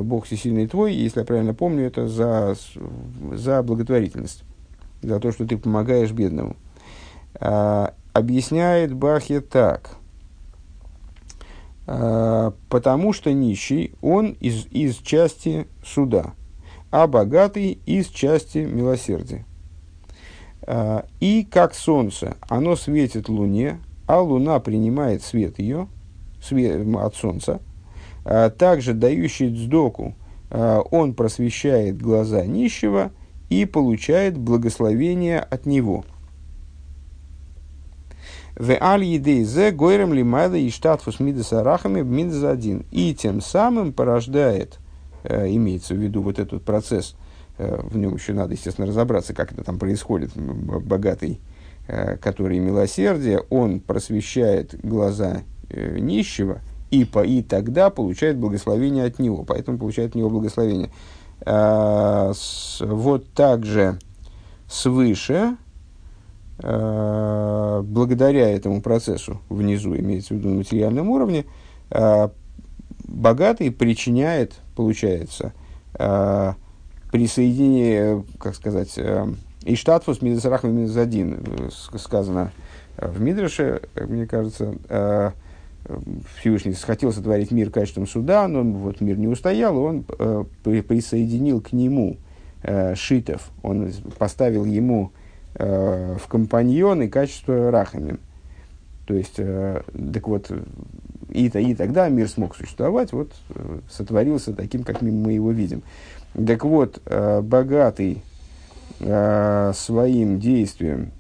Бог 0.02 0.26
всесильный 0.26 0.68
твой, 0.68 0.94
если 0.94 1.20
я 1.20 1.26
правильно 1.26 1.54
помню, 1.54 1.86
это 1.86 2.08
за, 2.08 2.56
за 3.34 3.62
благотворительность, 3.62 4.44
за 5.04 5.20
то, 5.20 5.34
что 5.34 5.46
ты 5.46 5.58
помогаешь 5.58 6.12
бедному. 6.12 6.56
Объясняет 8.14 8.94
Бахе 8.94 9.42
так– 9.42 9.90
Э, 9.97 9.97
потому 11.88 13.14
что 13.14 13.32
нищий, 13.32 13.94
он 14.02 14.32
из, 14.42 14.66
из 14.72 14.98
части 14.98 15.68
суда, 15.86 16.34
а 16.92 17.08
богатый 17.08 17.80
из 17.86 18.08
части 18.08 18.58
милосердия. 18.58 19.46
Э, 20.64 21.04
и 21.22 21.48
как 21.50 21.74
солнце, 21.74 22.36
оно 22.50 22.76
светит 22.76 23.30
луне, 23.30 23.80
а 24.06 24.20
луна 24.20 24.60
принимает 24.60 25.24
свет 25.24 25.60
ее, 25.60 25.88
свет 26.44 26.86
от 26.98 27.16
солнца, 27.16 27.62
э, 28.26 28.50
также 28.50 28.94
дающий 28.94 29.50
дздоку, 29.50 30.14
он 30.50 31.14
просвещает 31.14 32.02
глаза 32.02 32.46
нищего 32.46 33.12
и 33.50 33.66
получает 33.66 34.38
благословение 34.38 35.40
от 35.42 35.66
него– 35.66 36.06
в 38.58 38.76
аль 38.82 39.04
едей 39.04 39.44
зе 39.44 39.72
гойрем 39.72 40.14
лимайда 40.14 40.58
и 40.58 40.70
штатфус 40.70 41.20
мидас 41.20 41.54
арахами 41.54 42.02
мидас 42.02 42.44
один. 42.44 42.86
И 42.92 43.14
тем 43.14 43.40
самым 43.40 43.94
порождает, 43.94 44.80
э, 45.24 45.48
имеется 45.50 45.94
в 45.94 45.98
виду 45.98 46.24
вот 46.24 46.40
этот 46.40 46.64
процесс, 46.64 47.16
э, 47.60 47.80
в 47.84 47.98
нем 47.98 48.16
еще 48.16 48.34
надо, 48.34 48.54
естественно, 48.54 48.88
разобраться, 48.88 49.34
как 49.36 49.52
это 49.52 49.64
там 49.64 49.78
происходит, 49.78 50.32
богатый, 50.36 51.40
э, 51.88 52.18
который 52.18 52.58
милосердие, 52.58 53.44
он 53.50 53.80
просвещает 53.80 54.76
глаза 54.82 55.44
нищего, 55.70 56.62
и, 56.90 57.04
по, 57.04 57.24
и 57.24 57.44
тогда 57.44 57.90
получает 57.90 58.38
благословение 58.38 59.06
от 59.06 59.20
него, 59.20 59.44
поэтому 59.44 59.78
получает 59.78 60.12
от 60.12 60.16
него 60.16 60.30
благословение. 60.30 60.90
А, 61.46 62.32
с, 62.34 62.82
вот 62.82 63.32
так 63.34 63.66
же 63.66 64.00
свыше, 64.70 65.58
благодаря 66.60 68.50
этому 68.50 68.82
процессу 68.82 69.42
внизу, 69.50 69.96
имеется 69.96 70.34
в 70.34 70.38
виду 70.38 70.50
на 70.50 70.56
материальном 70.56 71.10
уровне, 71.10 71.46
э, 71.92 72.30
богатый 73.04 73.72
причиняет, 73.72 74.56
получается, 74.76 75.54
э, 75.94 76.54
присоединение, 77.12 78.24
как 78.40 78.56
сказать, 78.56 79.00
Иштатфус 79.64 80.22
Мидасарахма 80.22 80.72
минус 80.72 80.98
один, 80.98 81.70
сказано 81.72 82.52
в 82.98 83.22
Мидраше, 83.22 83.82
мне 83.96 84.26
кажется, 84.26 85.34
Всевышний 86.38 86.74
хотел 86.74 87.14
сотворить 87.14 87.52
мир 87.52 87.70
качеством 87.70 88.08
суда, 88.08 88.48
но 88.48 88.64
вот 88.64 89.00
мир 89.00 89.18
не 89.18 89.28
устоял, 89.28 89.78
он 89.78 90.04
присоединил 90.64 91.62
к 91.62 91.72
нему 91.72 92.18
шитов, 92.96 93.52
он 93.64 93.90
поставил 94.18 94.66
ему 94.66 95.12
э, 95.58 96.18
в 96.20 96.28
компаньоны 96.28 97.10
качество 97.10 97.72
рахами. 97.72 98.18
То 99.06 99.14
есть, 99.14 99.36
э, 99.38 99.82
так 100.14 100.28
вот, 100.28 100.52
и, 101.30 101.48
и 101.48 101.76
тогда 101.76 102.10
мир 102.10 102.28
смог 102.28 102.56
существовать, 102.56 103.14
вот 103.14 103.32
э, 103.50 103.80
сотворился 103.90 104.54
таким, 104.54 104.84
как 104.84 105.02
мы 105.02 105.34
его 105.34 105.52
видим. 105.52 105.82
Так 106.34 106.66
вот, 106.66 107.02
э, 107.06 107.42
богатый 107.42 108.22
э, 109.00 109.72
своим 109.76 110.40
действием 110.40 111.12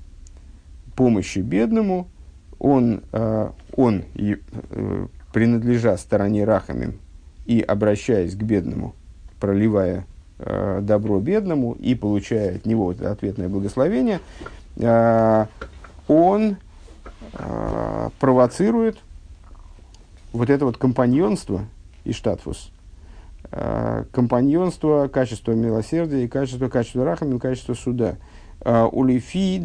помощи 0.95 1.39
бедному, 1.39 2.07
он, 2.59 3.03
э, 3.11 3.49
он 3.75 4.03
и, 4.15 4.37
э, 4.71 5.07
принадлежа 5.31 5.97
стороне 5.97 6.43
рахами 6.43 6.97
и 7.45 7.61
обращаясь 7.61 8.35
к 8.35 8.41
бедному, 8.41 8.95
проливая 9.39 10.05
э, 10.39 10.79
добро 10.81 11.19
бедному 11.19 11.73
и 11.73 11.95
получая 11.95 12.55
от 12.57 12.65
него 12.65 12.91
это 12.91 13.11
ответное 13.11 13.49
благословение, 13.49 14.19
э, 14.77 15.45
он 16.07 16.57
э, 17.33 18.09
провоцирует 18.19 18.97
вот 20.33 20.49
это 20.49 20.65
вот 20.65 20.77
компаньонство 20.77 21.61
и 22.03 22.13
штатфус, 22.13 22.71
э, 23.51 24.05
компаньонство, 24.11 25.07
качество 25.07 25.51
милосердия 25.51 26.23
и 26.23 26.27
качество, 26.27 26.69
качество 26.69 27.03
рахами, 27.03 27.37
качество 27.37 27.73
суда. 27.73 28.15
Э, 28.61 28.83
Улифи 28.83 29.59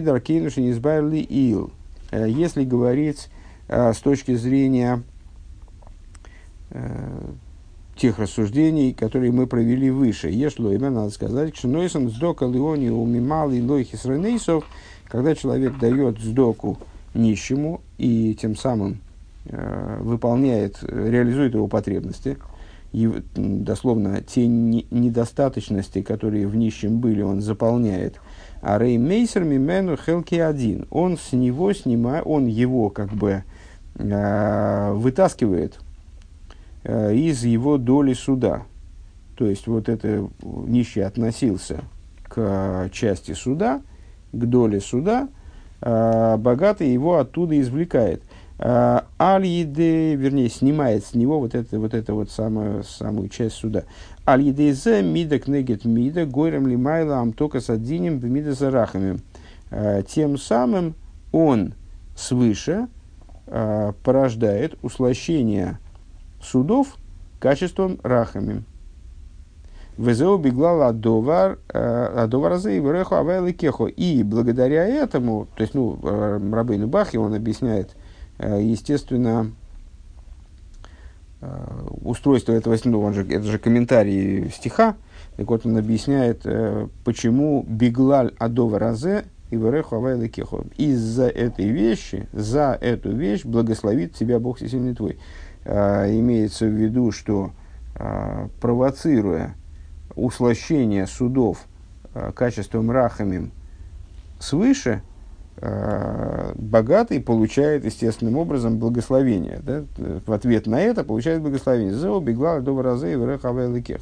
даркейнуши 0.00 0.60
не 0.60 0.70
избавили 0.70 1.18
ил. 1.18 1.72
Э, 2.10 2.28
если 2.28 2.64
говорить 2.64 3.28
с 3.70 3.98
точки 3.98 4.34
зрения 4.34 5.02
тех 7.98 8.18
рассуждений, 8.18 8.94
которые 8.94 9.32
мы 9.32 9.46
провели 9.46 9.90
выше. 9.90 10.28
Ешло 10.28 10.72
имя, 10.72 10.90
надо 10.90 11.10
сказать, 11.10 11.56
что 11.56 11.68
Нойсон 11.68 12.08
сдока 12.10 12.46
леони 12.46 12.88
умимал 12.88 13.50
и 13.50 13.60
лойхис 13.60 14.04
ренейсов, 14.04 14.64
когда 15.06 15.34
человек 15.34 15.78
дает 15.78 16.18
сдоку 16.18 16.78
нищему 17.14 17.80
и 17.98 18.36
тем 18.40 18.56
самым 18.56 19.00
э, 19.46 19.98
выполняет, 20.00 20.78
реализует 20.82 21.54
его 21.54 21.66
потребности, 21.66 22.38
и, 22.92 23.10
дословно, 23.34 24.22
те 24.22 24.46
недостаточности, 24.46 26.00
которые 26.00 26.46
в 26.46 26.56
нищем 26.56 27.00
были, 27.00 27.20
он 27.20 27.42
заполняет. 27.42 28.18
А 28.62 28.78
Рей 28.78 28.96
Мейсер 28.96 29.44
Мимену 29.44 29.96
Хелки 29.96 30.36
один. 30.36 30.86
Он 30.90 31.18
с 31.18 31.32
него 31.32 31.72
снимает, 31.74 32.24
он 32.26 32.46
его 32.46 32.88
как 32.88 33.12
бы 33.12 33.44
э, 33.96 34.92
вытаскивает 34.94 35.80
из 36.88 37.44
его 37.44 37.76
доли 37.76 38.14
суда. 38.14 38.62
То 39.36 39.46
есть 39.46 39.68
вот 39.68 39.88
это 39.88 40.28
нищий 40.42 41.00
относился 41.00 41.84
к 42.24 42.88
части 42.92 43.32
суда, 43.32 43.82
к 44.32 44.44
доле 44.44 44.80
суда, 44.80 45.28
э, 45.80 46.36
богатый 46.36 46.92
его 46.92 47.18
оттуда 47.18 47.58
извлекает. 47.60 48.22
Э, 48.58 49.02
Аль-Еде, 49.20 50.16
вернее, 50.16 50.48
снимает 50.48 51.04
с 51.04 51.14
него 51.14 51.38
вот, 51.38 51.54
это, 51.54 51.78
вот 51.78 51.94
эту 51.94 52.16
вот 52.16 52.30
самую, 52.30 52.82
самую 52.82 53.28
часть 53.28 53.54
суда. 53.54 53.84
Аль-Едезе 54.26 55.02
мида 55.02 55.38
кнегет 55.38 55.84
мида 55.84 56.26
горем 56.26 56.66
лимайла 56.66 57.18
амтока 57.18 57.60
садинем 57.60 58.18
бмида 58.18 58.54
зарахами. 58.54 59.20
Э, 59.70 60.02
тем 60.06 60.36
самым 60.36 60.94
он 61.30 61.74
свыше 62.16 62.88
э, 63.46 63.92
порождает 64.02 64.76
услощение 64.82 65.78
судов 66.42 66.96
качеством 67.40 67.98
рахами. 68.02 68.64
Везеу 69.96 70.38
беглала 70.38 70.88
адовар, 70.88 71.58
адовар 71.68 72.54
и 72.68 72.78
вреху 72.78 73.16
авайлы 73.16 73.52
кехо. 73.52 73.86
И 73.86 74.22
благодаря 74.22 74.86
этому, 74.86 75.48
то 75.56 75.62
есть, 75.62 75.74
ну, 75.74 75.98
Рабейну 76.02 76.86
Бахи, 76.86 77.16
он 77.16 77.34
объясняет, 77.34 77.96
Э, 78.38 78.60
естественно, 78.62 79.50
э, 81.40 81.86
устройство 82.02 82.52
этого, 82.52 82.76
ну, 82.84 83.02
он 83.02 83.14
же, 83.14 83.22
это 83.22 83.42
же 83.42 83.58
комментарий 83.58 84.48
стиха, 84.50 84.96
так 85.36 85.48
вот 85.48 85.66
он 85.66 85.76
объясняет, 85.76 86.42
э, 86.44 86.86
почему 87.04 87.64
биглаль 87.68 88.32
адова 88.38 88.78
разе 88.78 89.24
и 89.50 89.56
вереху 89.56 89.96
авайлы 89.96 90.28
кехо. 90.28 90.64
Из-за 90.76 91.26
этой 91.28 91.68
вещи, 91.68 92.28
за 92.32 92.78
эту 92.80 93.10
вещь 93.10 93.44
благословит 93.44 94.14
тебя 94.14 94.38
Бог 94.38 94.58
всесильный 94.58 94.94
твой. 94.94 95.18
Имеется 95.68 96.64
в 96.64 96.70
виду, 96.70 97.12
что 97.12 97.52
провоцируя 98.60 99.54
услощение 100.14 101.06
судов 101.06 101.66
качеством 102.34 102.90
рахамим 102.90 103.52
свыше, 104.40 105.02
Э, 105.60 106.52
богатый 106.54 107.20
получает 107.20 107.84
естественным 107.84 108.36
образом 108.36 108.78
благословение. 108.78 109.60
Да? 109.62 109.84
В 110.24 110.32
ответ 110.32 110.66
на 110.66 110.80
это 110.80 111.02
получает 111.02 111.42
благословение. 111.42 111.94
За 111.94 112.20
бегла 112.20 112.60
до 112.60 112.80
разы 112.80 113.16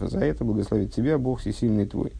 За 0.08 0.20
это 0.20 0.44
благословит 0.44 0.92
тебя 0.92 1.16
Бог 1.16 1.40
всесильный 1.40 1.86
твой. 1.86 2.12